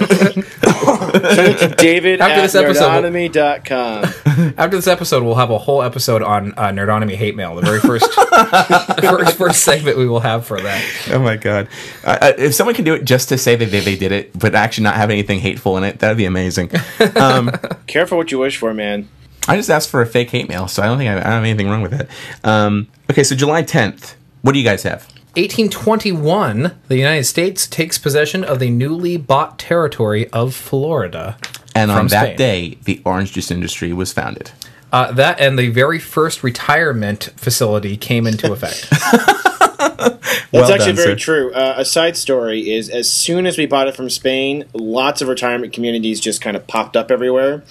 [1.77, 4.55] David After at this episode, we'll- nerdonomy.com.
[4.59, 7.55] after this episode, we'll have a whole episode on uh, Nerdonomy hate mail.
[7.55, 8.13] The very first,
[9.01, 10.85] first, first segment we will have for that.
[11.13, 11.69] oh my god!
[12.05, 14.37] Uh, uh, if someone can do it just to say that they, they did it,
[14.37, 16.69] but actually not have anything hateful in it, that'd be amazing.
[17.87, 19.09] Careful what you wish for, man.
[19.47, 21.25] I just asked for a fake hate mail, so I don't think I, I don't
[21.25, 22.09] have anything wrong with it.
[22.43, 24.15] Um, okay, so July 10th.
[24.43, 25.07] What do you guys have?
[25.35, 31.39] 1821, the United States takes possession of the newly bought territory of Florida.
[31.75, 32.37] And on From that Spain.
[32.37, 34.51] day, the orange juice industry was founded.
[34.93, 38.91] Uh, that and the very first retirement facility came into effect.
[38.91, 41.17] That's Well actually done, very sir.
[41.17, 41.55] true.
[41.55, 45.29] Uh, a side story is as soon as we bought it from Spain, lots of
[45.29, 47.63] retirement communities just kind of popped up everywhere.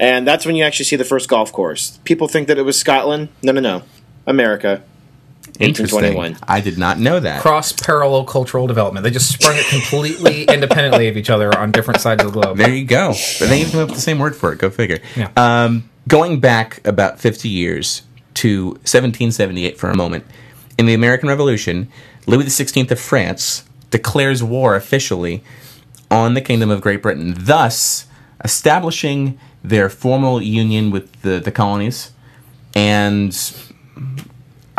[0.00, 1.98] And that's when you actually see the first golf course.
[2.04, 3.28] People think that it was Scotland.
[3.42, 3.82] No, no, no.
[4.26, 4.82] America.
[5.58, 6.02] Interesting.
[6.02, 6.38] 1821.
[6.48, 7.42] I did not know that.
[7.42, 9.04] Cross parallel cultural development.
[9.04, 12.56] They just sprung it completely independently of each other on different sides of the globe.
[12.56, 13.14] There you go.
[13.38, 14.58] But they even came up with the same word for it.
[14.58, 15.00] Go figure.
[15.14, 15.30] Yeah.
[15.36, 18.02] Um, going back about 50 years
[18.34, 20.24] to 1778 for a moment,
[20.78, 21.88] in the American Revolution,
[22.26, 25.44] Louis XVI of France declares war officially
[26.10, 28.06] on the Kingdom of Great Britain, thus
[28.42, 32.10] establishing their formal union with the, the colonies
[32.74, 33.32] and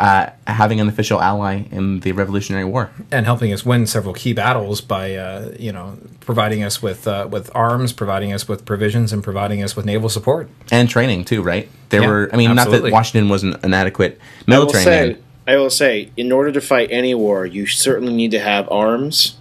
[0.04, 2.90] uh, having an official ally in the Revolutionary War.
[3.10, 7.26] and helping us win several key battles by uh, you know providing us with uh,
[7.32, 10.50] with arms, providing us with provisions, and providing us with naval support.
[10.72, 11.70] And training, too, right?
[11.88, 14.84] There Yeah, were, I mean, not that Washington wasn't an adequate military.
[14.84, 15.22] I will say.
[15.48, 19.38] I will say, in order to fight any war, you certainly need to have arms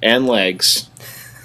[0.00, 0.88] and legs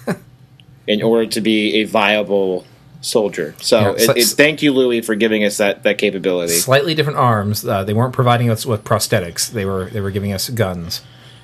[0.88, 2.66] in order to be a viable
[3.02, 3.56] soldier.
[3.62, 6.54] So, Yeah, it, so- it, thank you, Louis, for giving us that, that capability.
[6.54, 7.66] Slightly different arms.
[7.66, 9.50] Uh, they weren't providing us with prosthetics.
[9.52, 11.02] They were they were giving us guns.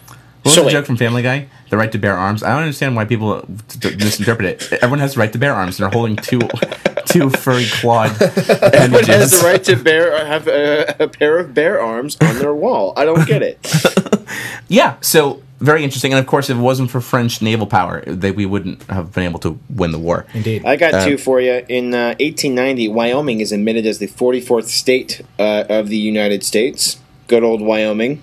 [0.08, 0.18] What
[0.52, 0.72] was So the wait.
[0.74, 1.48] joke from Family Guy?
[1.72, 2.44] The right to bear arms.
[2.44, 3.44] I don't understand why people
[3.84, 4.74] misinterpret it.
[4.74, 5.78] Everyone has the right to bear arms.
[5.78, 6.40] They're holding two,
[7.06, 11.82] two furry clawed Everyone has the right to bear have a, a pair of bear
[11.82, 12.94] arms on their wall.
[12.96, 13.58] I don't get it.
[14.68, 16.12] Yeah, so very interesting.
[16.14, 19.24] And of course, if it wasn't for French naval power, they, we wouldn't have been
[19.24, 20.26] able to win the war.
[20.34, 20.66] Indeed.
[20.66, 21.64] I got Uh, two for you.
[21.70, 27.00] In uh, 1890, Wyoming is admitted as the 44th state uh, of the United States.
[27.28, 28.22] Good old Wyoming.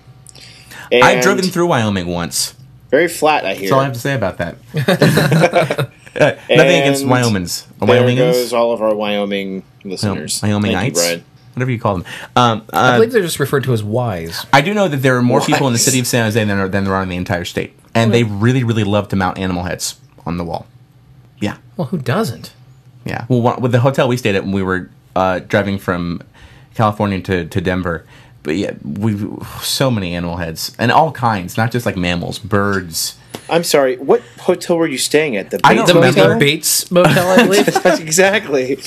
[0.91, 2.55] And I've driven through Wyoming once.
[2.91, 3.61] Very flat, I hear.
[3.61, 5.89] That's all I have to say about that.
[6.15, 7.65] Uh, nothing against And Wyomings.
[7.79, 8.37] There Wyomingans?
[8.37, 10.41] goes all of our Wyoming listeners.
[10.41, 11.23] Wyomingites?
[11.55, 11.69] Thank you, Bryan.
[11.69, 12.05] Whatever you call them.
[12.35, 14.45] Um, I uh, believe they're just referred to as wise.
[14.51, 16.47] I do know that there are more people in the city of San Jose than
[16.47, 17.73] there, than there are in the entire state.
[17.95, 20.65] And they really, really love to mount animal heads on the wall.
[21.39, 21.57] Yeah.
[21.77, 22.53] Well, who doesn't?
[23.05, 23.25] Yeah.
[23.29, 26.21] Well, one- with the hotel we stayed at when we were uh, driving from
[26.73, 28.05] California to, to Denver,
[28.41, 29.17] but yeah, we
[29.61, 33.17] so many animal heads and all kinds, not just like mammals, birds.
[33.49, 33.97] I'm sorry.
[33.97, 35.49] What hotel were you staying at?
[35.51, 36.19] The I don't Bates remember.
[36.21, 36.39] Motel?
[36.39, 37.85] Bates Motel, I believe.
[38.01, 38.79] Exactly.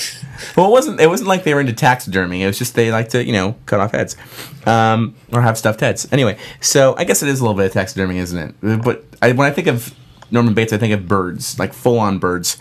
[0.55, 0.99] Well, it wasn't.
[0.99, 2.43] It wasn't like they were into taxidermy.
[2.43, 4.15] It was just they like to, you know, cut off heads,
[4.65, 6.07] um, or have stuffed heads.
[6.11, 8.83] Anyway, so I guess it is a little bit of taxidermy, isn't it?
[8.83, 9.93] But I, when I think of
[10.31, 12.57] Norman Bates, I think of birds, like full-on birds,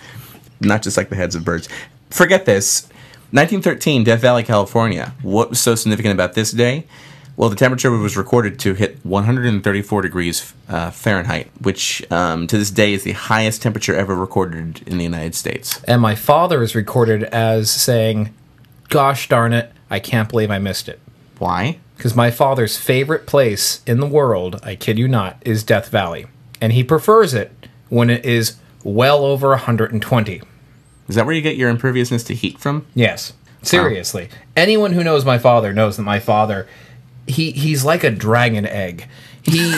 [0.61, 1.69] not just like the heads of birds.
[2.11, 2.89] Forget this.
[3.33, 5.13] 1913, Death Valley, California.
[5.23, 6.87] What was so significant about this day?
[7.37, 12.71] Well, the temperature was recorded to hit 134 degrees uh, Fahrenheit, which um, to this
[12.71, 15.83] day is the highest temperature ever recorded in the United States.
[15.85, 18.33] and my father is recorded as saying,
[18.89, 20.99] "Gosh darn it, I can't believe I missed it."
[21.39, 21.79] Why?
[21.97, 26.27] Because my father's favorite place in the world, I kid you not, is Death Valley.
[26.61, 27.53] And he prefers it
[27.89, 30.43] when it is well over 120.
[31.09, 32.87] Is that where you get your imperviousness to heat from?
[32.95, 33.33] Yes.
[33.63, 34.29] Seriously.
[34.57, 36.67] Anyone who knows my father knows that my father
[37.27, 39.09] he he's like a dragon egg.
[39.43, 39.75] He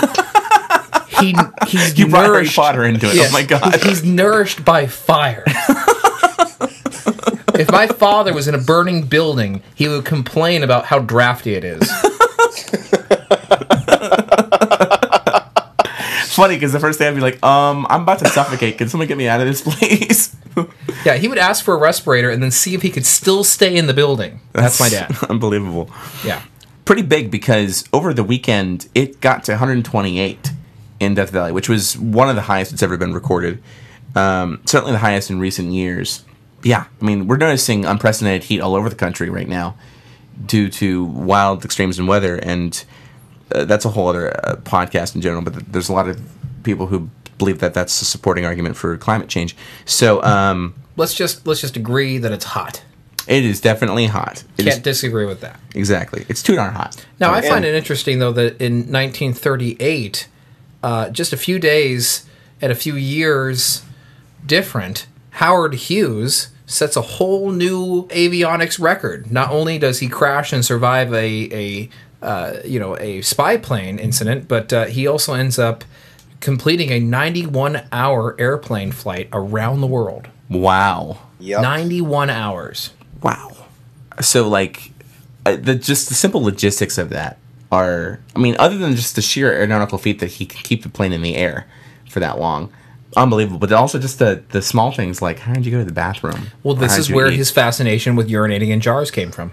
[1.21, 1.35] he
[1.67, 3.17] he's You brought Harry nourished Potter into it.
[3.17, 3.31] Yes.
[3.31, 3.83] Oh my god.
[3.83, 5.45] He's nourished by fire.
[7.55, 11.65] if my father was in a burning building, he would complain about how drafty it
[11.65, 11.81] is.
[16.21, 18.79] It's funny because the first day I'd be like, um, I'm about to suffocate.
[18.79, 20.35] Can someone get me out of this, please?
[21.05, 23.77] Yeah, he would ask for a respirator and then see if he could still stay
[23.77, 24.41] in the building.
[24.53, 25.17] That's my dad.
[25.31, 25.89] Unbelievable.
[26.25, 26.43] Yeah.
[26.89, 30.53] Pretty big because over the weekend it got to 128
[31.01, 33.63] in Death Valley, which was one of the highest it's ever been recorded.
[34.17, 36.25] Um, certainly the highest in recent years.
[36.63, 39.77] Yeah, I mean, we're noticing unprecedented heat all over the country right now
[40.47, 42.83] due to wild extremes in weather, and
[43.55, 45.43] uh, that's a whole other uh, podcast in general.
[45.43, 46.19] But th- there's a lot of
[46.63, 49.55] people who believe that that's a supporting argument for climate change.
[49.85, 52.83] So um, Let's just let's just agree that it's hot.
[53.29, 54.43] It is definitely hot.
[54.57, 55.61] It is- Can't disagree with that.
[55.75, 56.25] exactly.
[56.29, 57.05] It's too darn hot.
[57.21, 60.29] Now, I find it interesting, though, that in 1938,
[60.83, 62.25] uh, just a few days
[62.61, 63.83] and a few years
[64.47, 69.31] different, Howard Hughes sets a whole new avionics record.
[69.33, 71.89] Not only does he crash and survive a, a
[72.21, 75.85] uh, you know a spy plane incident, but uh, he also ends up
[76.41, 80.29] completing a 91 hour airplane flight around the world.
[80.49, 81.19] Wow.
[81.41, 81.63] Yep.
[81.63, 82.91] 91 hours.
[83.23, 83.53] Wow.
[84.21, 84.91] So like,
[85.47, 87.39] uh, the just the simple logistics of that
[87.71, 90.89] are, I mean, other than just the sheer aeronautical feat that he can keep the
[90.89, 91.67] plane in the air
[92.09, 92.73] for that long,
[93.17, 93.59] unbelievable.
[93.59, 96.49] But also just the the small things like how did you go to the bathroom?
[96.63, 97.37] Well, this is where eat?
[97.37, 99.53] his fascination with urinating in jars came from.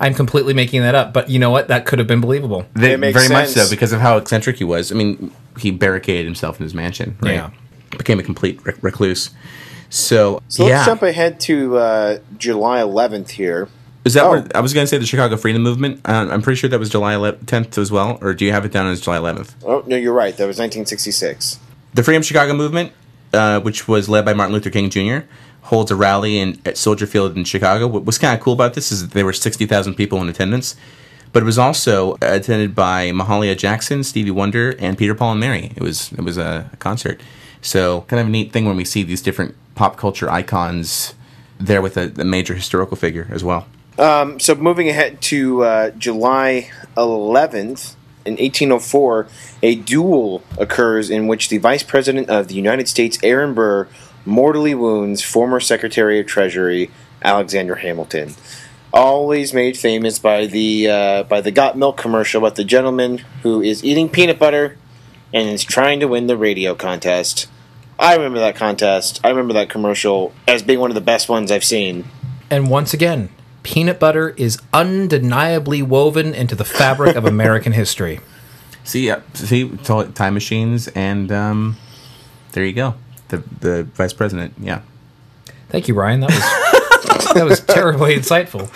[0.00, 1.66] I'm completely making that up, but you know what?
[1.68, 2.66] That could have been believable.
[2.74, 4.92] They- It makes very much so because of how eccentric he was.
[4.92, 7.16] I mean, he barricaded himself in his mansion.
[7.20, 7.34] Right?
[7.34, 7.50] Yeah.
[7.96, 9.30] became a complete rec- recluse.
[9.90, 13.68] So, So yeah, let's jump ahead to uh, July 11th here.
[14.04, 14.30] is that Oh.
[14.30, 16.00] where I was going to say the Chicago Freedom Movement?
[16.04, 18.64] Uh, I'm pretty sure that was July 11th, 10th as well, or do you have
[18.64, 19.54] it down as July 11th?
[19.64, 20.36] Oh, no, you're right.
[20.36, 21.58] That was 1966.
[21.94, 22.92] The Freedom Chicago movement,
[23.32, 25.26] uh, which was led by Martin Luther King Jr.,
[25.62, 27.86] holds a rally in, at Soldier Field in Chicago.
[27.86, 30.76] What was kind of cool about this is that there were 60,000 people in attendance,
[31.32, 35.72] but it was also attended by Mahalia Jackson, Stevie Wonder, and Peter, Paul, and Mary.
[35.76, 37.20] It was it was a concert.
[37.60, 41.14] So kind of a neat thing when we see these different pop culture icons
[41.58, 43.68] there with a, a major historical figure as well.
[43.96, 49.28] Um, so moving ahead to uh, July 11th, in 1804,
[49.62, 53.88] a duel occurs in which the Vice President of the United States, Aaron Burr,
[54.26, 56.90] mortally wounds former Secretary of Treasury
[57.22, 58.34] Alexander Hamilton.
[58.92, 63.62] Always made famous by the uh, by the Got Milk commercial about the gentleman who
[63.62, 64.76] is eating peanut butter
[65.32, 67.48] and is trying to win the radio contest.
[67.98, 69.20] I remember that contest.
[69.24, 72.04] I remember that commercial as being one of the best ones I've seen.
[72.50, 73.28] And once again,
[73.62, 78.20] peanut butter is undeniably woven into the fabric of American history.
[78.84, 81.76] See, yeah, see, t- time machines, and um,
[82.52, 82.94] there you go.
[83.28, 84.80] The the vice president, yeah.
[85.68, 86.20] Thank you, Ryan.
[86.20, 88.70] That was that was terribly insightful.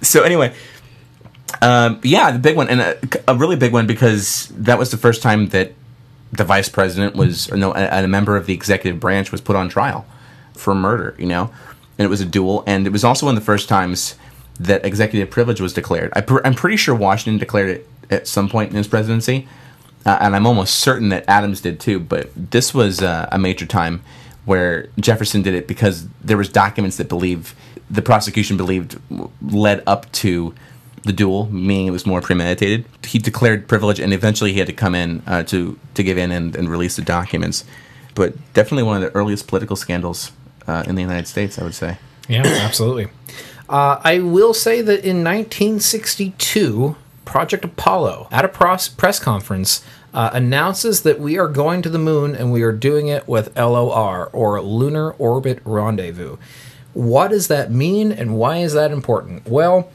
[0.04, 0.52] so anyway,
[1.60, 2.98] um, yeah, the big one, and a,
[3.28, 5.72] a really big one because that was the first time that
[6.32, 9.54] the vice president was, or no, a, a member of the executive branch was put
[9.56, 10.06] on trial
[10.54, 11.14] for murder.
[11.18, 11.52] You know,
[11.98, 14.16] and it was a duel, and it was also one of the first times
[14.58, 16.12] that executive privilege was declared.
[16.14, 19.48] I I'm pretty sure Washington declared it at some point in his presidency,
[20.04, 22.00] uh, and I'm almost certain that Adams did too.
[22.00, 24.02] But this was uh, a major time
[24.44, 27.54] where Jefferson did it because there was documents that believe
[27.90, 28.98] the prosecution believed
[29.42, 30.54] led up to
[31.04, 32.84] the duel, meaning it was more premeditated.
[33.04, 36.30] He declared privilege, and eventually he had to come in uh, to to give in
[36.30, 37.64] and, and release the documents.
[38.14, 40.32] But definitely one of the earliest political scandals
[40.66, 41.98] uh, in the United States, I would say.
[42.28, 43.08] Yeah, absolutely.
[43.68, 49.82] Uh, I will say that in 1962, Project Apollo, at a pros- press conference,
[50.12, 53.56] uh, announces that we are going to the moon and we are doing it with
[53.56, 56.36] LOR, or Lunar Orbit Rendezvous.
[56.92, 59.48] What does that mean and why is that important?
[59.48, 59.90] Well,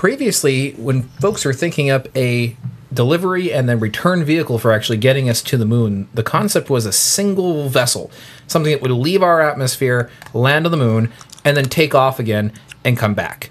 [0.00, 2.56] previously, when folks were thinking up a
[2.90, 6.86] delivery and then return vehicle for actually getting us to the moon, the concept was
[6.86, 8.10] a single vessel,
[8.46, 11.12] something that would leave our atmosphere, land on the moon,
[11.44, 12.50] and then take off again
[12.82, 13.50] and come back.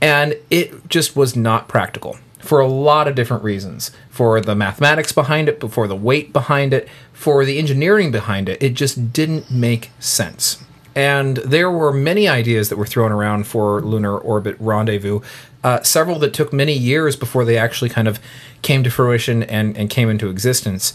[0.00, 3.92] And it just was not practical for a lot of different reasons.
[4.10, 8.60] For the mathematics behind it, for the weight behind it, for the engineering behind it,
[8.60, 10.58] it just didn't make sense.
[10.98, 15.20] And there were many ideas that were thrown around for Lunar Orbit Rendezvous,
[15.64, 18.20] uh, several that took many years before they actually kind of
[18.62, 20.94] came to fruition and, and came into existence.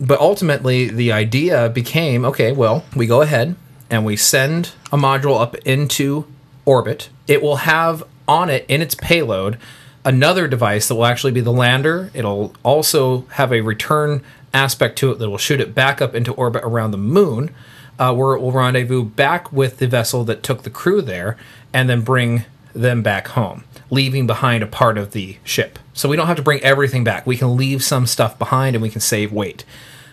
[0.00, 3.56] But ultimately, the idea became okay, well, we go ahead
[3.90, 6.26] and we send a module up into
[6.64, 7.08] orbit.
[7.28, 9.58] It will have on it, in its payload,
[10.04, 12.10] another device that will actually be the lander.
[12.14, 14.22] It'll also have a return
[14.54, 17.54] aspect to it that will shoot it back up into orbit around the moon,
[17.98, 21.36] uh, where it will rendezvous back with the vessel that took the crew there
[21.72, 25.78] and then bring them back home, leaving behind a part of the ship.
[25.92, 27.26] So we don't have to bring everything back.
[27.26, 29.64] We can leave some stuff behind and we can save weight.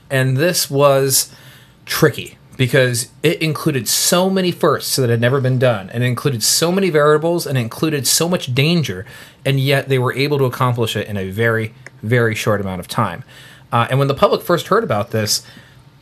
[0.09, 1.33] And this was
[1.85, 6.73] tricky because it included so many firsts that had never been done and included so
[6.73, 9.05] many variables and included so much danger
[9.45, 12.87] and yet they were able to accomplish it in a very very short amount of
[12.89, 13.23] time
[13.71, 15.41] uh, and when the public first heard about this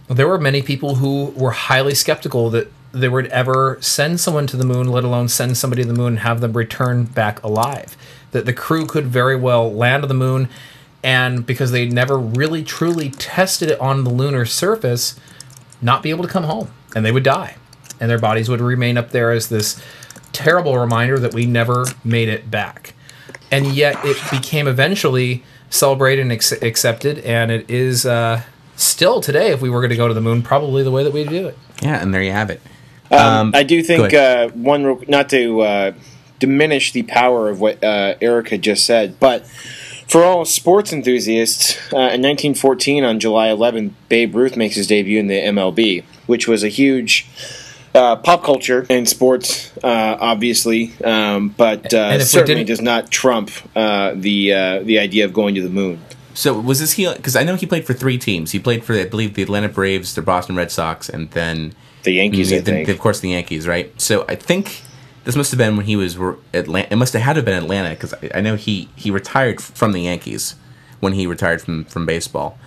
[0.07, 2.71] there were many people who were highly skeptical that
[3.01, 6.07] they would ever send someone to the moon let alone send somebody to the moon
[6.13, 7.97] and have them return back alive.
[8.31, 10.49] That the crew could very well land on the moon
[11.03, 15.19] and because they never really truly tested it on the lunar surface
[15.81, 17.55] not be able to come home and they would die.
[17.99, 19.81] And their bodies would remain up there as this
[20.33, 22.93] terrible reminder that we never made it back.
[23.51, 28.41] And yet it became eventually celebrated and ex- accepted and it is uh,
[28.75, 31.13] still today if we were going to go to the moon probably the way that
[31.13, 31.57] we do it.
[31.81, 32.61] Yeah, and there you have it.
[33.11, 35.91] Um, I do think uh, one not to uh,
[36.39, 39.45] diminish the power of what uh, Eric had just said, but
[40.07, 45.19] for all sports enthusiasts, uh, in 1914 on July 11, Babe Ruth makes his debut
[45.19, 47.27] in the MLB, which was a huge.
[47.95, 52.81] Uh, pop culture and sports, uh, obviously, um, but uh, And if we certainly does
[52.81, 55.99] not trump uh, the uh, the idea of going to the moon.
[56.35, 57.11] So was this he?
[57.11, 58.51] Because I know he played for three teams.
[58.51, 61.73] He played for, I believe, the Atlanta Braves, the Boston Red Sox, and then
[62.07, 63.91] The Yankees, I the- of course, the Yankees, right?
[63.99, 64.81] So I think
[65.25, 66.17] this must have been when he was
[66.53, 66.87] Atlanta.
[66.89, 69.59] It must have had to have been Atlanta because I, I know he he retired
[69.59, 70.55] from the Yankees
[71.01, 72.57] when he retired from from baseball.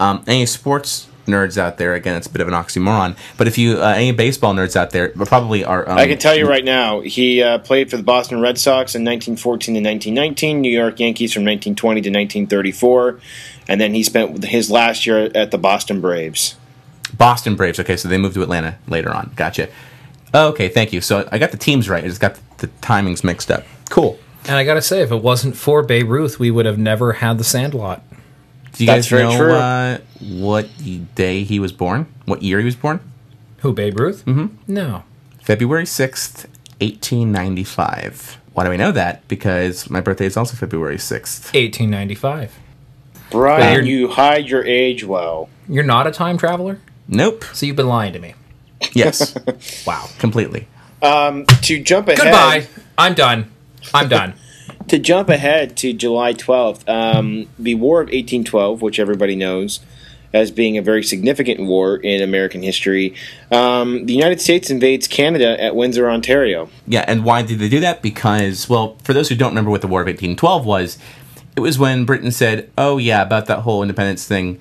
[0.00, 1.92] Um, any sports nerds out there?
[1.92, 3.18] Again, it's a bit of an oxymoron.
[3.36, 5.86] But if you uh, any baseball nerds out there, probably are.
[5.86, 8.94] Um, I can tell you right now, he uh, played for the Boston Red Sox
[8.94, 13.20] in 1914 to 1919, New York Yankees from 1920 to 1934,
[13.68, 16.56] and then he spent his last year at the Boston Braves.
[17.16, 17.78] Boston Braves.
[17.80, 19.32] Okay, so they moved to Atlanta later on.
[19.36, 19.68] Gotcha.
[20.34, 21.00] Okay, thank you.
[21.00, 22.04] So I got the teams right.
[22.04, 23.64] I just got the timings mixed up.
[23.90, 24.18] Cool.
[24.44, 27.38] And I gotta say, if it wasn't for Babe Ruth, we would have never had
[27.38, 28.02] the Sandlot.
[28.72, 29.54] Do you That's guys very know true.
[29.54, 30.68] uh, what
[31.14, 32.06] day he was born?
[32.26, 33.00] What year he was born?
[33.58, 34.24] Who, Babe Ruth?
[34.26, 34.72] Mm-hmm.
[34.72, 35.04] No.
[35.40, 36.46] February 6th,
[36.80, 38.38] 1895.
[38.52, 39.26] Why do we know that?
[39.28, 41.52] Because my birthday is also February 6th.
[41.54, 42.58] 1895.
[43.30, 45.48] Bryan, you're- you hide your age well.
[45.68, 46.78] You're not a time traveler,
[47.08, 47.44] Nope.
[47.52, 48.34] so you've been lying to me.
[48.92, 49.36] Yes.
[49.86, 50.08] Wow.
[50.18, 50.66] completely.
[51.02, 52.66] To jump ahead, Goodbye.
[52.98, 53.50] I'm done.
[53.94, 54.34] I'm done.
[54.88, 59.80] to jump ahead to July 12th, um, the War of 1812, which everybody knows
[60.32, 63.14] as being a very significant war in American history,
[63.50, 66.68] um, the United States invades Canada at Windsor, Ontario.
[66.86, 68.02] Yeah, and why did they do that?
[68.02, 70.98] Because, well, for those who don't remember what the War of 1812 was,
[71.56, 74.58] it was when Britain said, oh, yeah, about that whole independence thing.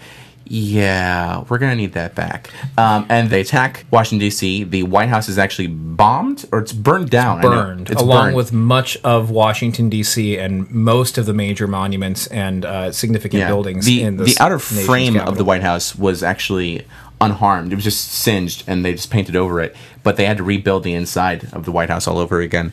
[0.48, 2.50] Yeah, we're going to need that back.
[2.78, 4.64] Um, and they attack Washington, D.C.
[4.66, 7.40] The White House is actually bombed, or it's burned down.
[7.40, 7.50] I know.
[7.50, 8.36] Burned, It's along burned.
[8.38, 10.38] with much of Washington D.C.
[10.38, 13.48] and most of the major monuments and uh, significant Yeah.
[13.48, 16.86] buildings The, in the the outer frame of the White House was actually
[17.20, 17.72] unharmed.
[17.72, 19.76] It was just singed, and they just painted over it.
[20.04, 22.72] But they had to rebuild the inside of the White House all over again.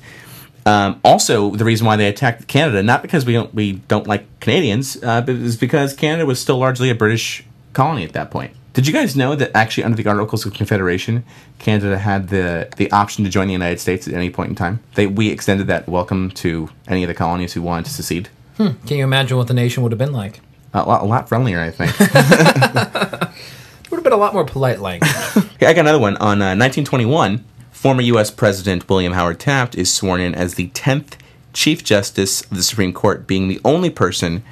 [0.67, 4.27] Um, also, the reason why they attacked Canada, not because we don't we don't like
[4.41, 8.55] Canadians, uh, but is because Canada was still largely a British colony at that point.
[8.73, 11.25] Did you guys know that actually under the Articles of Confederation,
[11.59, 14.81] Canada had the the option to join the United States at any point in time?
[14.95, 18.31] They we extended that welcome to any of the colonies who wanted to secede.
[18.57, 20.41] Can you imagine what the nation would have been like?
[20.73, 21.93] A lot, a lot friendlier, I think.
[21.99, 22.13] It
[23.91, 25.11] would have been a lot more polite language.
[25.37, 26.17] Okay, I got another one.
[26.17, 28.31] On uh, 1921, former U.S.
[28.31, 31.15] President William Howard Taft is sworn in as the 10th
[31.53, 34.43] Chief Justice of the Supreme Court, being the only person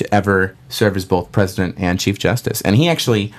[0.00, 2.60] to ever serve as both President and Chief Justice.
[2.62, 3.32] And he actually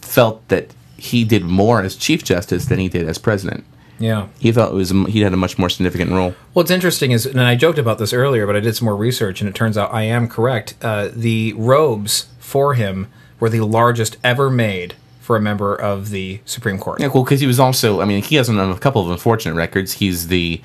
[0.00, 3.64] felt that he did more as Chief Justice than he did as President.
[3.98, 4.28] yeah.
[4.38, 6.28] He thought it was he had a much more significant role.
[6.28, 8.96] Well, what's interesting is, and I joked about this earlier, but I did some more
[8.96, 10.74] research, and it turns out I am correct.
[10.82, 13.08] Uh, the robes for him
[13.40, 17.00] were the largest ever made for a member of the Supreme Court.
[17.00, 17.24] Yeah, cool.
[17.24, 19.94] Because he was also, I mean, he has a couple of unfortunate records.
[19.94, 20.60] He's the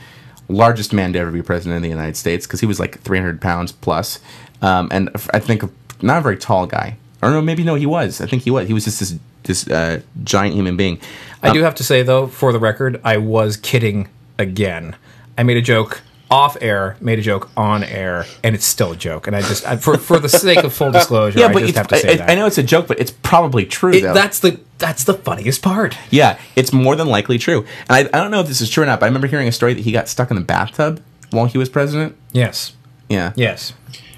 [0.49, 3.41] largest man to ever be president of the United States because he was like 300
[3.41, 4.19] pounds plus,
[4.61, 5.63] um, and I think
[6.01, 6.97] not a very tall guy.
[7.21, 8.21] Or no, maybe no, he was.
[8.21, 8.67] I think he was.
[8.67, 10.99] He was just this this uh, giant human being.
[11.41, 14.95] I do have to say, though, for the record, I was kidding again.
[15.37, 18.95] I made a joke off air, made a joke on air, and it's still a
[18.97, 19.27] joke.
[19.27, 21.69] And I just, I, for for the sake of full disclosure, Yeah, I but just
[21.69, 22.29] it's, have to say I, that.
[22.29, 24.13] I know it's a joke, but it's probably true It- though.
[24.13, 25.97] that's the that's the funniest part.
[26.11, 27.65] yeah, it's more than likely true.
[27.89, 29.47] And I, I don't know if this is true or not, but I remember hearing
[29.47, 31.01] a story that he got stuck in the bathtub
[31.31, 32.15] while he was president.
[32.31, 32.73] Yes,
[33.09, 33.33] Yeah.
[33.35, 33.73] yes.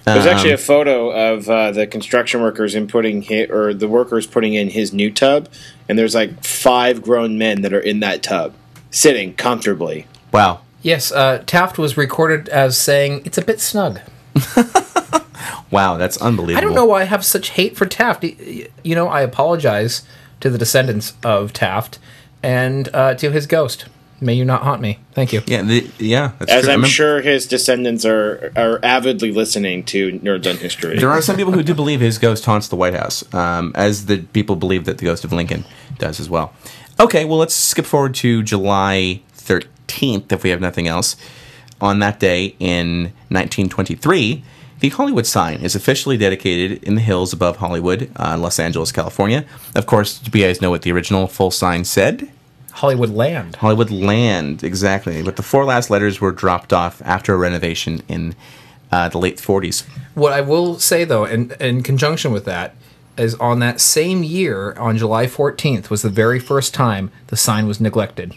[0.05, 4.25] There's Um, actually a photo of uh, the construction workers inputting hit, or the workers
[4.25, 5.47] putting in his new tub,
[5.87, 8.53] and there's like five grown men that are in that tub,
[8.89, 10.07] sitting comfortably.
[10.33, 10.61] Wow.
[10.81, 13.99] Yes, uh, Taft was recorded as saying, It's a bit snug.
[15.71, 16.57] Wow, that's unbelievable.
[16.57, 18.23] I don't know why I have such hate for Taft.
[18.23, 20.01] Y- y- You know, I apologize
[20.39, 21.99] to the descendants of Taft
[22.41, 23.85] and uh, to his ghost.
[24.19, 24.99] May you not haunt me.
[25.13, 25.41] Thank you.
[25.45, 26.71] Yeah, the, yeah, that's As true.
[26.71, 30.97] I I'm sure his descendants are are avidly listening to Nerds on History.
[30.97, 34.07] There are some people who do believe his ghost haunts the White House, um, as
[34.07, 35.63] the people believe that the ghost of Lincoln
[35.99, 36.51] does as well.
[36.99, 39.67] Okay, well, let's skip forward to July 13th,
[40.01, 41.15] if we have nothing else.
[41.81, 44.43] On that day in 1923,
[44.79, 49.45] the Hollywood sign is officially dedicated in the hills above Hollywood, uh, Los Angeles, California.
[49.75, 52.29] Of course, do you guys know what the original full sign said?
[52.71, 53.57] Hollywood Land.
[53.57, 55.21] Hollywood Land, exactly.
[55.21, 58.35] But the four last letters were dropped off after a renovation in
[58.91, 59.85] uh, the late 40s.
[60.15, 62.75] What I will say, though, in, in conjunction with that,
[63.17, 67.67] is on that same year, on July 14th, was the very first time the sign
[67.67, 68.33] was neglected.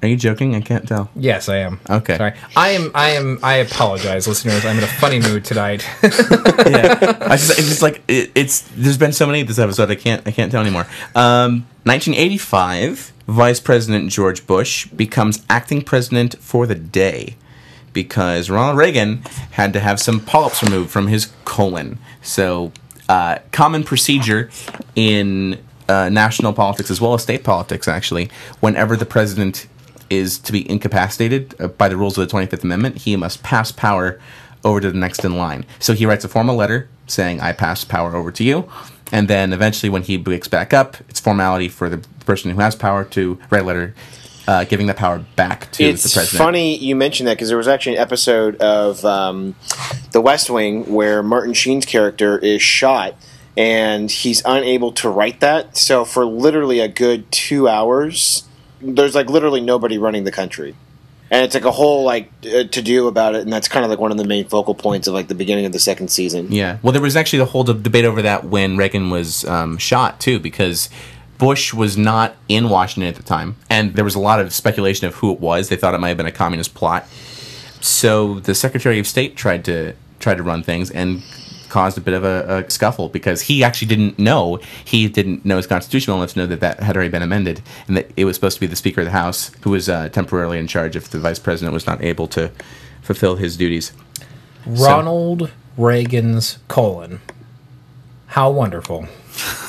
[0.00, 0.54] Are you joking?
[0.54, 1.10] I can't tell.
[1.16, 1.80] Yes, I am.
[1.90, 2.16] Okay.
[2.16, 2.32] Sorry.
[2.54, 4.64] I am, I am, I apologize, listeners.
[4.64, 5.84] I'm in a funny mood tonight.
[6.02, 8.60] yeah, I just, it's just like it, it's.
[8.76, 9.90] There's been so many this episode.
[9.90, 10.24] I can't.
[10.26, 10.86] I can't tell anymore.
[11.16, 17.34] Um, 1985, Vice President George Bush becomes acting president for the day
[17.92, 19.22] because Ronald Reagan
[19.52, 21.98] had to have some polyps removed from his colon.
[22.22, 22.70] So,
[23.08, 24.48] uh, common procedure
[24.94, 28.30] in uh, national politics as well as state politics, actually,
[28.60, 29.66] whenever the president
[30.10, 33.72] is to be incapacitated uh, by the rules of the 25th Amendment, he must pass
[33.72, 34.20] power
[34.64, 35.64] over to the next in line.
[35.78, 38.68] So he writes a formal letter saying, I pass power over to you.
[39.10, 42.74] And then eventually, when he wakes back up, it's formality for the person who has
[42.74, 43.94] power to write a letter
[44.48, 46.32] uh, giving the power back to it's the president.
[46.32, 49.54] It's funny you mentioned that because there was actually an episode of um,
[50.12, 53.14] The West Wing where Martin Sheen's character is shot
[53.58, 55.76] and he's unable to write that.
[55.76, 58.47] So for literally a good two hours,
[58.80, 60.74] there's like literally nobody running the country.
[61.30, 63.90] And it's like a whole like uh, to do about it, and that's kind of
[63.90, 66.50] like one of the main focal points of like the beginning of the second season.
[66.50, 66.78] Yeah.
[66.82, 70.20] Well, there was actually the whole de- debate over that when Reagan was um, shot
[70.20, 70.88] too, because
[71.36, 75.06] Bush was not in Washington at the time, and there was a lot of speculation
[75.06, 75.68] of who it was.
[75.68, 77.06] They thought it might have been a communist plot.
[77.82, 81.22] So the Secretary of State tried to tried to run things and
[81.68, 85.56] caused a bit of a, a scuffle because he actually didn't know he didn't know
[85.56, 88.36] his constitutional enough to know that that had already been amended and that it was
[88.36, 91.08] supposed to be the Speaker of the House who was uh, temporarily in charge if
[91.08, 92.50] the Vice President was not able to
[93.02, 93.92] fulfill his duties.
[94.66, 97.20] Ronald Reagan's colon.
[98.26, 99.06] How wonderful.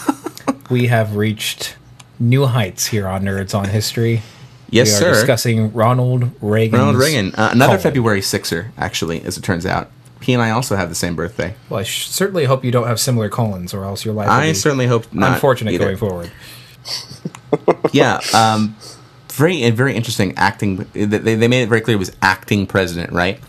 [0.69, 1.77] we have reached
[2.19, 4.21] new heights here on Nerds on History.
[4.69, 5.19] Yes, we are sir.
[5.19, 6.79] discussing Ronald Reagan.
[6.79, 9.89] Ronald Reagan, uh, another February sixer, actually, as it turns out.
[10.21, 11.55] He and I also have the same birthday.
[11.69, 14.47] Well, I sh- certainly hope you don't have similar colons, or else your life I
[14.47, 15.33] be certainly hope not.
[15.33, 15.85] unfortunate either.
[15.85, 16.31] going forward.
[17.93, 18.75] yeah, um,
[19.29, 20.87] very very interesting acting.
[20.93, 23.39] They, they made it very clear it was acting president, right?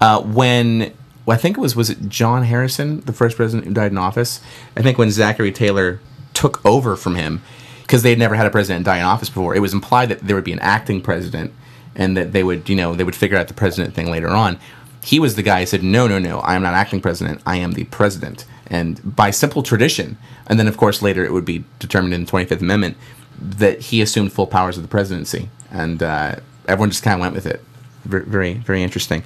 [0.00, 0.92] Uh, when
[1.26, 3.98] well, I think it was was it John Harrison, the first president who died in
[3.98, 4.40] office.
[4.76, 6.00] I think when Zachary Taylor
[6.34, 7.42] took over from him,
[7.82, 10.20] because they had never had a president die in office before, it was implied that
[10.20, 11.52] there would be an acting president,
[11.94, 14.58] and that they would you know they would figure out the president thing later on.
[15.04, 17.40] He was the guy who said, "No, no, no, I am not acting president.
[17.46, 21.44] I am the president." And by simple tradition, and then of course later it would
[21.44, 22.96] be determined in the Twenty Fifth Amendment
[23.38, 26.36] that he assumed full powers of the presidency, and uh,
[26.66, 27.62] everyone just kind of went with it.
[28.04, 29.22] Very, very, very interesting.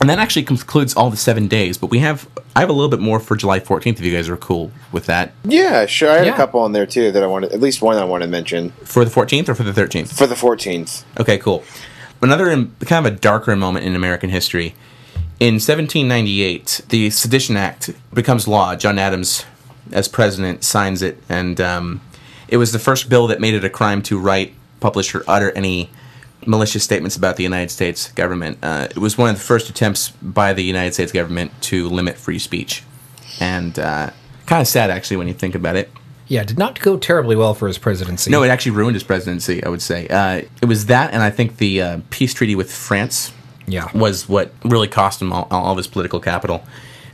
[0.00, 1.76] And that actually concludes all the seven days.
[1.76, 3.94] But we have, I have a little bit more for July 14th.
[3.98, 6.08] If you guys are cool with that, Yeah, sure.
[6.08, 6.34] I had Yeah.
[6.34, 8.70] a couple on there too that I wanted, at least one I want to mention
[8.84, 10.16] for the 14th or for the 13th.
[10.16, 11.02] for the 14th.
[11.18, 11.64] Okay, cool.
[12.22, 14.74] Another um, kind of a darker moment in American history.
[15.40, 18.74] In 1798, the Sedition Act becomes law.
[18.74, 19.44] John Adams,
[19.92, 22.00] as president, signs it, and um,
[22.48, 25.52] it was the first bill that made it a crime to write, publish, or utter
[25.52, 25.90] any
[26.44, 28.58] malicious statements about the United States government.
[28.64, 32.16] Uh, it was one of the first attempts by the United States government to limit
[32.16, 32.82] free speech,
[33.38, 34.10] and uh,
[34.46, 35.88] kind of sad actually when you think about it.
[36.26, 38.32] Yeah, did not go terribly well for his presidency.
[38.32, 39.62] No, it actually ruined his presidency.
[39.62, 42.72] I would say uh, it was that, and I think the uh, peace treaty with
[42.72, 43.32] France
[43.68, 46.64] yeah, was what really cost him all, all of his political capital,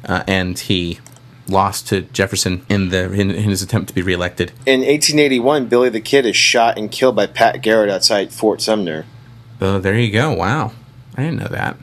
[0.05, 1.01] uh, and he
[1.49, 4.51] lost to Jefferson in the in, in his attempt to be reelected.
[4.67, 9.05] In 1881, Billy the Kid is shot and killed by Pat Garrett outside Fort Sumner.
[9.61, 10.33] Oh, there you go.
[10.33, 10.73] Wow,
[11.17, 11.77] I didn't know that.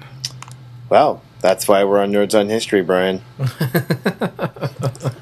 [0.90, 3.22] Well, that's why we're on Nerds on History, Bryan.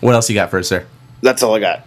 [0.00, 0.86] What else you got for us, sir?
[1.22, 1.86] That's all I got.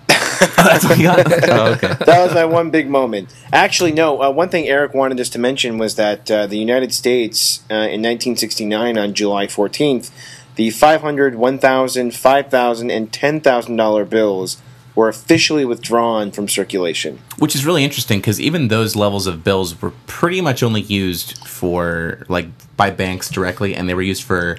[0.56, 1.20] That's what you got.
[1.50, 1.96] oh, okay.
[2.06, 3.34] that was my one big moment.
[3.54, 4.22] Actually, no.
[4.22, 7.76] Uh, one thing Eric wanted us to mention was that uh, the United States, uh,
[7.76, 10.12] in 1969, on July 14th,
[10.56, 14.62] the 500, 1,000, 5,000, and 10,000 dollar bills
[14.96, 17.20] were officially withdrawn from circulation.
[17.39, 21.38] Which is really interesting because even those levels of bills were pretty much only used
[21.48, 24.58] for like by banks directly, and they were used for.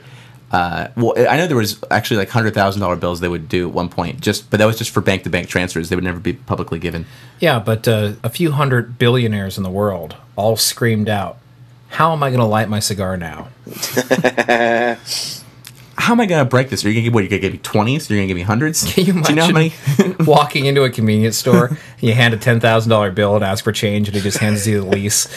[0.53, 3.69] Uh, well, I know there was actually like hundred thousand dollar bills they would do
[3.69, 5.89] at one point, just but that was just for bank to bank transfers.
[5.89, 7.07] They would never be publicly given.
[7.41, 11.39] yeah, but uh, a few hundred billionaires in the world all screamed out,
[11.89, 13.49] "How am I going to light my cigar now?"
[15.95, 16.85] How am I gonna break this?
[16.85, 17.23] Are you gonna give what?
[17.23, 18.11] You gonna give me twenties?
[18.11, 18.93] You're gonna give me hundreds?
[18.93, 19.73] Can you Do you know how many?
[20.27, 23.71] walking into a convenience store, you hand a ten thousand dollar bill and ask for
[23.73, 25.29] change, and he just hands you the lease.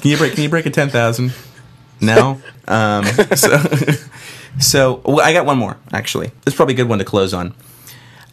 [0.00, 0.34] Can you break?
[0.34, 1.32] Can you break a ten thousand?
[2.00, 2.40] No.
[2.68, 3.04] Um,
[3.34, 3.58] so,
[4.60, 6.28] so well, I got one more actually.
[6.44, 7.52] This is probably a good one to close on.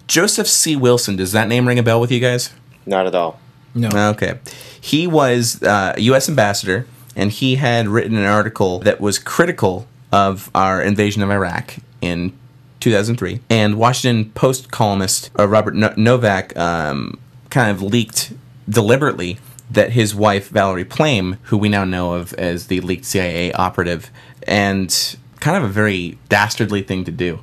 [0.05, 0.75] Joseph C.
[0.75, 1.15] Wilson.
[1.15, 2.51] Does that name ring a bell with you guys?
[2.85, 3.39] Not at all.
[3.73, 4.39] No, Okay.
[4.79, 6.29] He was uh, a U.S.
[6.29, 6.85] ambassador,
[7.15, 12.37] and he had written an article that was critical of our invasion of Iraq in
[12.79, 13.39] 2003.
[13.49, 17.19] And Washington Post columnist uh, Robert no- Novak um,
[17.49, 18.33] kind of leaked
[18.69, 19.39] deliberately
[19.69, 24.09] that his wife, Valerie Plame, who we now know of as the leaked CIA operative,
[24.43, 27.39] and kind of a very dastardly thing to do.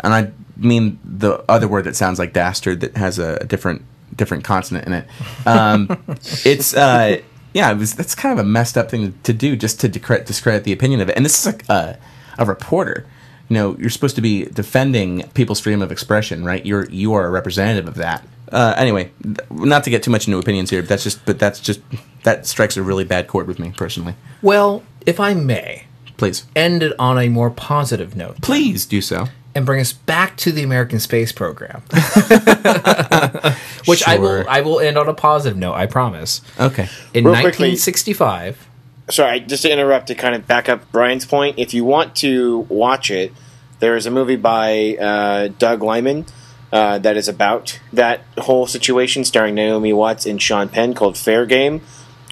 [0.00, 3.82] And I mean the other word that sounds like dastard that has a, different
[4.14, 5.06] different consonant in it.
[5.46, 6.02] Um,
[6.44, 7.20] it's uh,
[7.52, 10.26] yeah, it was that's kind of a messed up thing to do just to discredit,
[10.26, 11.16] discredit the opinion of it.
[11.16, 11.98] And this is like a,
[12.38, 13.06] a reporter
[13.48, 16.64] you know, you're supposed to be defending people's freedom of expression, right?
[16.64, 18.26] You're you are a representative of that.
[18.52, 21.38] Uh, anyway, th- not to get too much into opinions here, but that's just but
[21.38, 21.80] that's just
[22.24, 24.14] that strikes a really bad chord with me personally.
[24.42, 25.86] Well, if I may,
[26.16, 29.26] Please, end it on a more positive note please do so.
[29.54, 31.82] and bring us back to the American space program.
[33.86, 34.48] Which I will Sure.
[34.48, 36.40] I will end on a positive note, I promise.
[36.58, 36.88] Okay.
[37.14, 38.68] In Real quickly- 1965,
[39.08, 41.58] Sorry, just to interrupt to kind of back up Bryan's point.
[41.60, 43.32] If you want to watch it,
[43.78, 46.26] there is a movie by uh, Doug Liman
[46.72, 51.46] uh, that is about that whole situation, starring Naomi Watts and Sean Penn, called Fair
[51.46, 51.80] Game.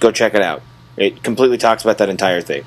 [0.01, 0.63] Go check it out.
[0.97, 2.65] It completely talks about that entire thing.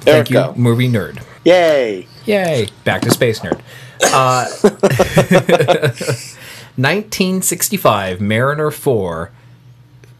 [0.00, 0.54] There thank you, go.
[0.56, 1.22] movie nerd.
[1.44, 2.06] Yay!
[2.24, 2.68] Yay!
[2.84, 3.60] Back to Space Nerd.
[4.02, 4.46] Uh,
[6.76, 9.30] 1965, Mariner 4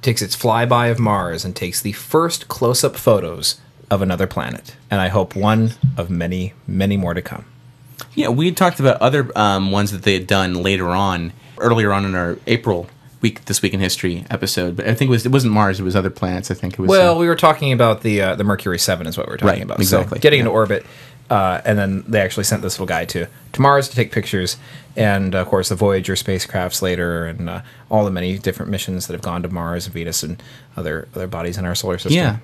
[0.02, 3.60] takes its flyby of Mars and takes the first close up photos
[3.90, 4.76] of another planet.
[4.90, 7.46] And I hope one of many, many more to come.
[8.14, 11.92] Yeah, we had talked about other um, ones that they had done later on, earlier
[11.92, 12.88] on in our April
[13.20, 14.76] week, this week in history episode.
[14.76, 16.50] But I think it was it wasn't Mars; it was other planets.
[16.50, 16.88] I think it was.
[16.88, 19.36] Well, uh, we were talking about the uh, the Mercury 7 is what we were
[19.38, 19.78] talking Right, about.
[19.80, 20.42] exactly, So getting yeah.
[20.46, 20.86] into orbit.
[21.30, 24.58] Uh, and then they actually sent this little guy to, to Mars to take pictures.
[24.94, 29.14] And of course, the Voyager spacecrafts later, and uh, all the many different missions that
[29.14, 30.42] have gone to Mars and Venus and
[30.76, 32.12] other other bodies in our solar system.
[32.12, 32.36] yeah.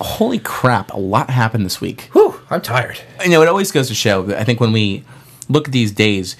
[0.00, 0.92] Holy crap!
[0.92, 2.08] A lot happened this week.
[2.12, 3.00] Whew, I'm tired.
[3.22, 5.04] you know, it always goes to show that I think when we
[5.48, 6.36] look at these days,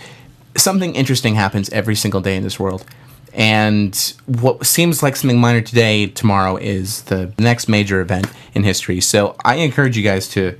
[0.56, 2.84] something interesting happens every single day in this world.
[3.32, 3.94] And
[4.26, 9.00] what seems like something minor today, tomorrow is the next major event in history.
[9.00, 10.58] So I encourage you guys to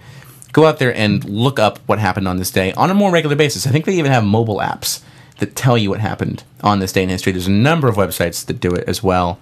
[0.52, 3.36] go out there and look up what happened on this day on a more regular
[3.36, 3.66] basis.
[3.66, 5.02] I think they even have mobile apps
[5.38, 7.32] that tell you what happened on this day in history.
[7.32, 9.38] There's a number of websites that do it as well.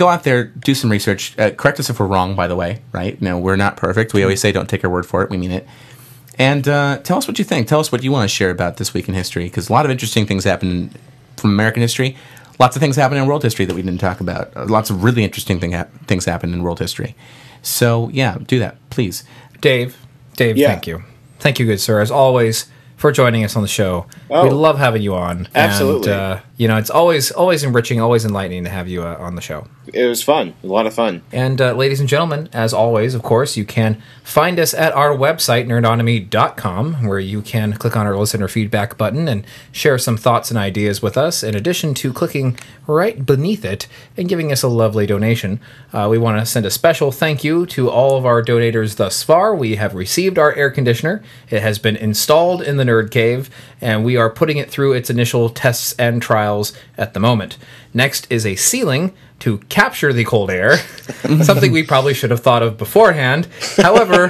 [0.00, 1.38] Go out there, do some research.
[1.38, 3.20] Uh, correct us if we're wrong, by the way, right?
[3.20, 4.14] No, we're not perfect.
[4.14, 5.28] We always say don't take our word for it.
[5.28, 5.66] We mean it.
[6.38, 7.68] And uh, tell us what you think.
[7.68, 9.84] Tell us what you want to share about this week in history, because a lot
[9.84, 10.90] of interesting things happen
[11.36, 12.16] from American history.
[12.58, 14.56] Lots of things happen in world history that we didn't talk about.
[14.56, 17.14] Uh, lots of really interesting thing hap- things happen in world history.
[17.60, 19.22] So yeah, do that, please.
[19.60, 19.98] Dave,
[20.36, 20.68] Dave, Yeah.
[20.68, 21.04] thank you.
[21.40, 24.06] Thank you, good sir, as always, for joining us on the show.
[24.30, 24.44] Oh.
[24.44, 25.48] we love having you on.
[25.54, 26.12] Absolutely.
[26.12, 29.34] And, uh, you know, it's always always enriching, always enlightening to have you uh, on
[29.36, 29.66] the show.
[29.94, 30.54] It was fun.
[30.62, 31.22] A lot of fun.
[31.32, 35.10] And uh, ladies and gentlemen, as always, of course, you can find us at our
[35.10, 40.50] website, nerdonomy.com, where you can click on our listener feedback button and share some thoughts
[40.50, 43.86] and ideas with us, in addition to clicking right beneath it
[44.16, 45.60] and giving us a lovely donation.
[45.92, 49.22] Uh, we want to send a special thank you to all of our donators thus
[49.22, 49.54] far.
[49.54, 53.50] We have received our air conditioner, it has been installed in the Nerd Cave,
[53.80, 57.56] and we are putting it through its initial tests and trials at the moment.
[57.92, 60.76] Next is a ceiling to capture the cold air,
[61.42, 63.48] something we probably should have thought of beforehand.
[63.76, 64.28] However,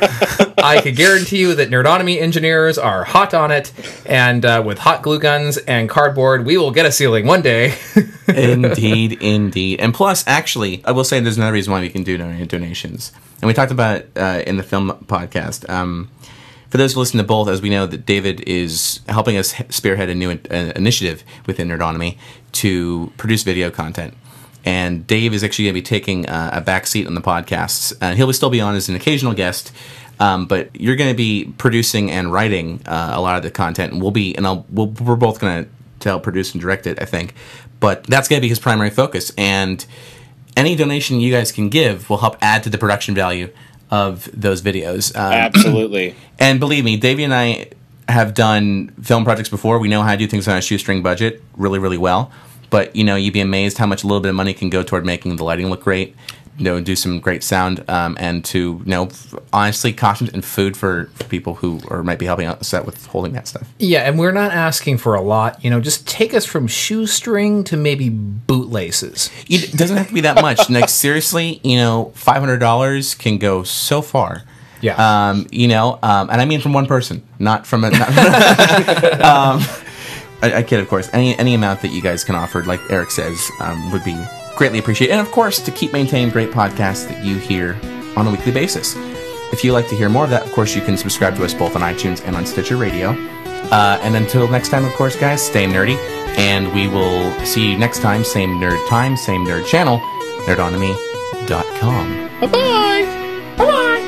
[0.58, 3.72] I can guarantee you that Nerdonomy engineers are hot on it,
[4.06, 7.74] and uh, with hot glue guns and cardboard, we will get a ceiling one day.
[8.28, 9.80] indeed, indeed.
[9.80, 13.12] And plus, actually, I will say there's another reason why we can do donations.
[13.40, 15.68] And we talked about uh, in the film podcast.
[15.68, 16.10] Um,
[16.68, 20.08] for those who listen to both, as we know that David is helping us spearhead
[20.08, 22.16] a new in- uh, initiative within Nerdonomy
[22.52, 24.14] to produce video content.
[24.64, 27.96] And Dave is actually going to be taking uh, a back seat on the podcasts.
[28.00, 29.72] And he'll be still be on as an occasional guest.
[30.20, 33.94] Um, but you're going to be producing and writing uh, a lot of the content,
[33.94, 37.00] and we'll be, and I'll, we'll, we're both going to tell, produce, and direct it.
[37.00, 37.32] I think,
[37.80, 39.32] but that's going to be his primary focus.
[39.38, 39.84] And
[40.58, 43.50] any donation you guys can give will help add to the production value
[43.90, 45.16] of those videos.
[45.16, 46.14] Um, Absolutely.
[46.38, 47.70] and believe me, Davey and I
[48.06, 49.78] have done film projects before.
[49.78, 52.30] We know how to do things on a shoestring budget really, really well.
[52.70, 54.82] But you know, you'd be amazed how much a little bit of money can go
[54.82, 56.16] toward making the lighting look great.
[56.56, 59.08] You know, do some great sound, um, and to you know,
[59.50, 62.84] honestly, costumes and food for, for people who or might be helping out the set
[62.84, 63.66] with holding that stuff.
[63.78, 65.64] yeah, and we're not asking for a lot.
[65.64, 69.30] You know, just take us from shoestring to maybe bootlaces.
[69.48, 70.68] It doesn't have to be that much.
[70.70, 74.42] like seriously, you know, five hundred dollars can go so far.
[74.82, 75.30] Yeah.
[75.30, 77.90] Um, you know, um, and I mean from one person, not from a.
[77.90, 79.60] Not, um,
[80.42, 81.10] I, I kid, of course.
[81.12, 84.16] Any any amount that you guys can offer, like Eric says, um, would be
[84.56, 85.12] greatly appreciated.
[85.12, 87.78] And of course, to keep maintaining great podcasts that you hear
[88.16, 88.94] on a weekly basis.
[89.52, 91.52] If you like to hear more of that, of course, you can subscribe to us
[91.54, 93.10] both on iTunes and on Stitcher Radio.
[93.70, 95.96] Uh, and until next time, of course, guys, stay nerdy.
[96.38, 98.22] And we will see you next time.
[98.24, 99.98] Same nerd time, same nerd channel,
[100.46, 102.30] nerdonomy.com.
[102.40, 103.99] Bye bye.